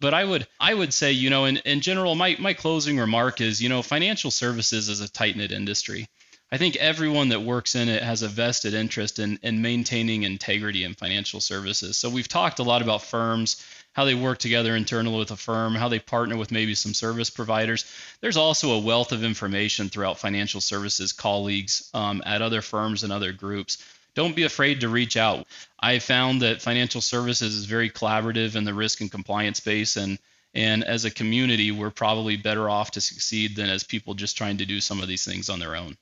But 0.00 0.12
I 0.12 0.24
would 0.24 0.46
I 0.60 0.74
would 0.74 0.92
say, 0.92 1.12
you 1.12 1.30
know, 1.30 1.46
in, 1.46 1.56
in 1.58 1.80
general, 1.80 2.14
my, 2.14 2.36
my 2.38 2.52
closing 2.52 2.98
remark 2.98 3.40
is, 3.40 3.62
you 3.62 3.70
know, 3.70 3.80
financial 3.80 4.30
services 4.30 4.90
is 4.90 5.00
a 5.00 5.10
tight 5.10 5.36
knit 5.36 5.52
industry. 5.52 6.06
I 6.54 6.56
think 6.56 6.76
everyone 6.76 7.30
that 7.30 7.42
works 7.42 7.74
in 7.74 7.88
it 7.88 8.00
has 8.04 8.22
a 8.22 8.28
vested 8.28 8.74
interest 8.74 9.18
in, 9.18 9.40
in 9.42 9.60
maintaining 9.60 10.22
integrity 10.22 10.84
in 10.84 10.94
financial 10.94 11.40
services. 11.40 11.96
So 11.96 12.08
we've 12.08 12.28
talked 12.28 12.60
a 12.60 12.62
lot 12.62 12.80
about 12.80 13.02
firms 13.02 13.60
how 13.92 14.04
they 14.04 14.14
work 14.14 14.38
together 14.38 14.76
internally 14.76 15.18
with 15.18 15.32
a 15.32 15.36
firm, 15.36 15.74
how 15.74 15.88
they 15.88 15.98
partner 15.98 16.36
with 16.36 16.52
maybe 16.52 16.76
some 16.76 16.94
service 16.94 17.28
providers. 17.28 17.84
There's 18.20 18.36
also 18.36 18.70
a 18.70 18.78
wealth 18.78 19.10
of 19.10 19.24
information 19.24 19.88
throughout 19.88 20.20
financial 20.20 20.60
services 20.60 21.12
colleagues 21.12 21.90
um, 21.92 22.22
at 22.24 22.40
other 22.40 22.62
firms 22.62 23.02
and 23.02 23.12
other 23.12 23.32
groups. 23.32 23.84
Don't 24.14 24.36
be 24.36 24.44
afraid 24.44 24.82
to 24.82 24.88
reach 24.88 25.16
out. 25.16 25.48
I 25.80 25.98
found 25.98 26.42
that 26.42 26.62
financial 26.62 27.00
services 27.00 27.56
is 27.56 27.64
very 27.64 27.90
collaborative 27.90 28.54
in 28.54 28.62
the 28.62 28.74
risk 28.74 29.00
and 29.00 29.10
compliance 29.10 29.58
space, 29.58 29.96
and 29.96 30.20
and 30.54 30.84
as 30.84 31.04
a 31.04 31.10
community, 31.10 31.72
we're 31.72 31.90
probably 31.90 32.36
better 32.36 32.70
off 32.70 32.92
to 32.92 33.00
succeed 33.00 33.56
than 33.56 33.68
as 33.68 33.82
people 33.82 34.14
just 34.14 34.36
trying 34.36 34.58
to 34.58 34.66
do 34.66 34.80
some 34.80 35.00
of 35.00 35.08
these 35.08 35.24
things 35.24 35.50
on 35.50 35.58
their 35.58 35.74
own. 35.74 35.96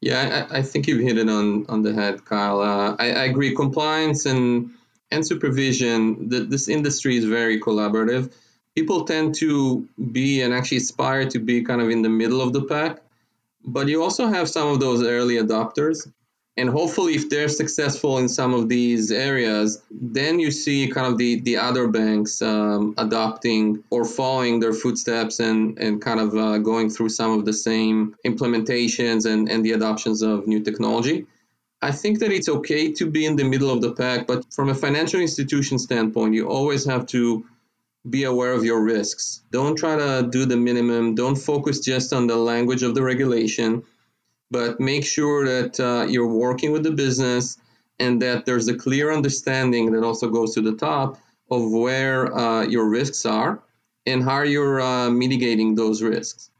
Yeah, 0.00 0.46
I, 0.50 0.58
I 0.58 0.62
think 0.62 0.86
you've 0.86 1.00
hit 1.00 1.18
it 1.18 1.28
on 1.28 1.66
on 1.68 1.82
the 1.82 1.92
head, 1.94 2.24
Kyle. 2.24 2.60
Uh, 2.60 2.96
I, 2.98 3.06
I 3.12 3.24
agree. 3.24 3.54
Compliance 3.54 4.26
and 4.26 4.70
and 5.10 5.26
supervision, 5.26 6.28
the, 6.28 6.40
this 6.40 6.68
industry 6.68 7.16
is 7.16 7.24
very 7.24 7.60
collaborative. 7.60 8.32
People 8.74 9.04
tend 9.04 9.34
to 9.36 9.88
be 10.12 10.42
and 10.42 10.52
actually 10.52 10.78
aspire 10.78 11.28
to 11.30 11.38
be 11.38 11.62
kind 11.62 11.80
of 11.80 11.88
in 11.90 12.02
the 12.02 12.08
middle 12.08 12.40
of 12.40 12.52
the 12.52 12.62
pack, 12.64 13.00
but 13.64 13.88
you 13.88 14.02
also 14.02 14.26
have 14.26 14.48
some 14.48 14.68
of 14.68 14.80
those 14.80 15.02
early 15.04 15.36
adopters. 15.36 16.10
And 16.56 16.70
hopefully, 16.70 17.14
if 17.14 17.28
they're 17.28 17.48
successful 17.48 18.18
in 18.18 18.28
some 18.28 18.54
of 18.54 18.68
these 18.68 19.10
areas, 19.10 19.82
then 19.90 20.38
you 20.38 20.52
see 20.52 20.86
kind 20.88 21.08
of 21.08 21.18
the, 21.18 21.40
the 21.40 21.56
other 21.56 21.88
banks 21.88 22.40
um, 22.42 22.94
adopting 22.96 23.82
or 23.90 24.04
following 24.04 24.60
their 24.60 24.72
footsteps 24.72 25.40
and, 25.40 25.76
and 25.80 26.00
kind 26.00 26.20
of 26.20 26.36
uh, 26.36 26.58
going 26.58 26.90
through 26.90 27.08
some 27.08 27.36
of 27.36 27.44
the 27.44 27.52
same 27.52 28.14
implementations 28.24 29.26
and, 29.26 29.48
and 29.48 29.64
the 29.64 29.72
adoptions 29.72 30.22
of 30.22 30.46
new 30.46 30.62
technology. 30.62 31.26
I 31.82 31.90
think 31.90 32.20
that 32.20 32.30
it's 32.30 32.48
okay 32.48 32.92
to 32.92 33.10
be 33.10 33.26
in 33.26 33.34
the 33.36 33.44
middle 33.44 33.70
of 33.70 33.80
the 33.80 33.92
pack, 33.92 34.26
but 34.26 34.50
from 34.54 34.68
a 34.68 34.74
financial 34.74 35.20
institution 35.20 35.78
standpoint, 35.78 36.34
you 36.34 36.48
always 36.48 36.84
have 36.86 37.06
to 37.08 37.44
be 38.08 38.24
aware 38.24 38.52
of 38.52 38.64
your 38.64 38.80
risks. 38.82 39.42
Don't 39.50 39.76
try 39.76 39.96
to 39.96 40.28
do 40.30 40.46
the 40.46 40.56
minimum. 40.56 41.14
Don't 41.14 41.36
focus 41.36 41.80
just 41.80 42.12
on 42.12 42.26
the 42.26 42.36
language 42.36 42.82
of 42.82 42.94
the 42.94 43.02
regulation, 43.02 43.82
but 44.54 44.78
make 44.78 45.04
sure 45.04 45.44
that 45.44 45.80
uh, 45.80 46.06
you're 46.08 46.32
working 46.32 46.70
with 46.70 46.84
the 46.84 46.92
business 46.92 47.58
and 47.98 48.22
that 48.22 48.46
there's 48.46 48.68
a 48.68 48.76
clear 48.76 49.12
understanding 49.12 49.90
that 49.90 50.04
also 50.04 50.28
goes 50.28 50.54
to 50.54 50.60
the 50.60 50.76
top 50.76 51.18
of 51.50 51.72
where 51.72 52.32
uh, 52.32 52.62
your 52.62 52.88
risks 52.88 53.26
are 53.26 53.60
and 54.06 54.22
how 54.22 54.42
you're 54.42 54.80
uh, 54.80 55.10
mitigating 55.10 55.74
those 55.74 56.02
risks. 56.02 56.50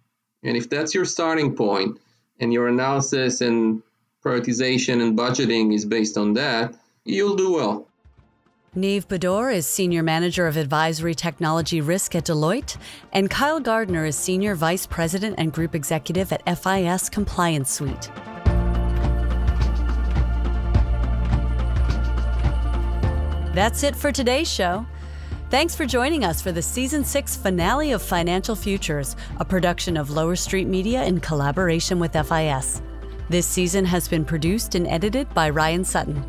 And 0.42 0.56
if 0.56 0.68
that's 0.68 0.92
your 0.92 1.04
starting 1.04 1.54
point 1.54 2.00
and 2.40 2.52
your 2.52 2.66
analysis 2.66 3.40
and 3.40 3.80
prioritization 4.24 5.00
and 5.00 5.16
budgeting 5.16 5.72
is 5.72 5.84
based 5.84 6.18
on 6.18 6.34
that, 6.34 6.74
you'll 7.04 7.36
do 7.36 7.52
well. 7.52 7.86
Niv 8.76 9.06
Bedor 9.06 9.54
is 9.54 9.68
Senior 9.68 10.02
Manager 10.02 10.48
of 10.48 10.56
Advisory 10.56 11.14
Technology 11.14 11.80
Risk 11.80 12.16
at 12.16 12.24
Deloitte, 12.24 12.76
and 13.12 13.30
Kyle 13.30 13.60
Gardner 13.60 14.04
is 14.04 14.16
Senior 14.16 14.56
Vice 14.56 14.84
President 14.84 15.36
and 15.38 15.52
Group 15.52 15.76
Executive 15.76 16.32
at 16.32 16.42
FIS 16.58 17.08
Compliance 17.08 17.70
Suite. 17.70 18.10
That's 23.54 23.84
it 23.84 23.94
for 23.94 24.10
today's 24.10 24.50
show. 24.50 24.84
Thanks 25.50 25.76
for 25.76 25.86
joining 25.86 26.24
us 26.24 26.42
for 26.42 26.50
the 26.50 26.60
season 26.60 27.04
six 27.04 27.36
finale 27.36 27.92
of 27.92 28.02
Financial 28.02 28.56
Futures, 28.56 29.14
a 29.38 29.44
production 29.44 29.96
of 29.96 30.10
Lower 30.10 30.34
Street 30.34 30.66
Media 30.66 31.04
in 31.04 31.20
collaboration 31.20 32.00
with 32.00 32.14
FIS. 32.14 32.82
This 33.30 33.46
season 33.46 33.84
has 33.84 34.08
been 34.08 34.24
produced 34.24 34.74
and 34.74 34.88
edited 34.88 35.32
by 35.32 35.48
Ryan 35.48 35.84
Sutton. 35.84 36.24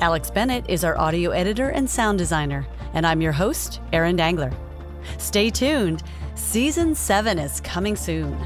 Alex 0.00 0.30
Bennett 0.30 0.68
is 0.68 0.84
our 0.84 0.98
audio 0.98 1.30
editor 1.30 1.68
and 1.68 1.88
sound 1.88 2.18
designer, 2.18 2.66
and 2.94 3.06
I'm 3.06 3.20
your 3.20 3.32
host, 3.32 3.80
Erin 3.92 4.16
Dangler. 4.16 4.52
Stay 5.18 5.50
tuned. 5.50 6.02
Season 6.34 6.94
7 6.94 7.38
is 7.38 7.60
coming 7.60 7.94
soon. 7.94 8.36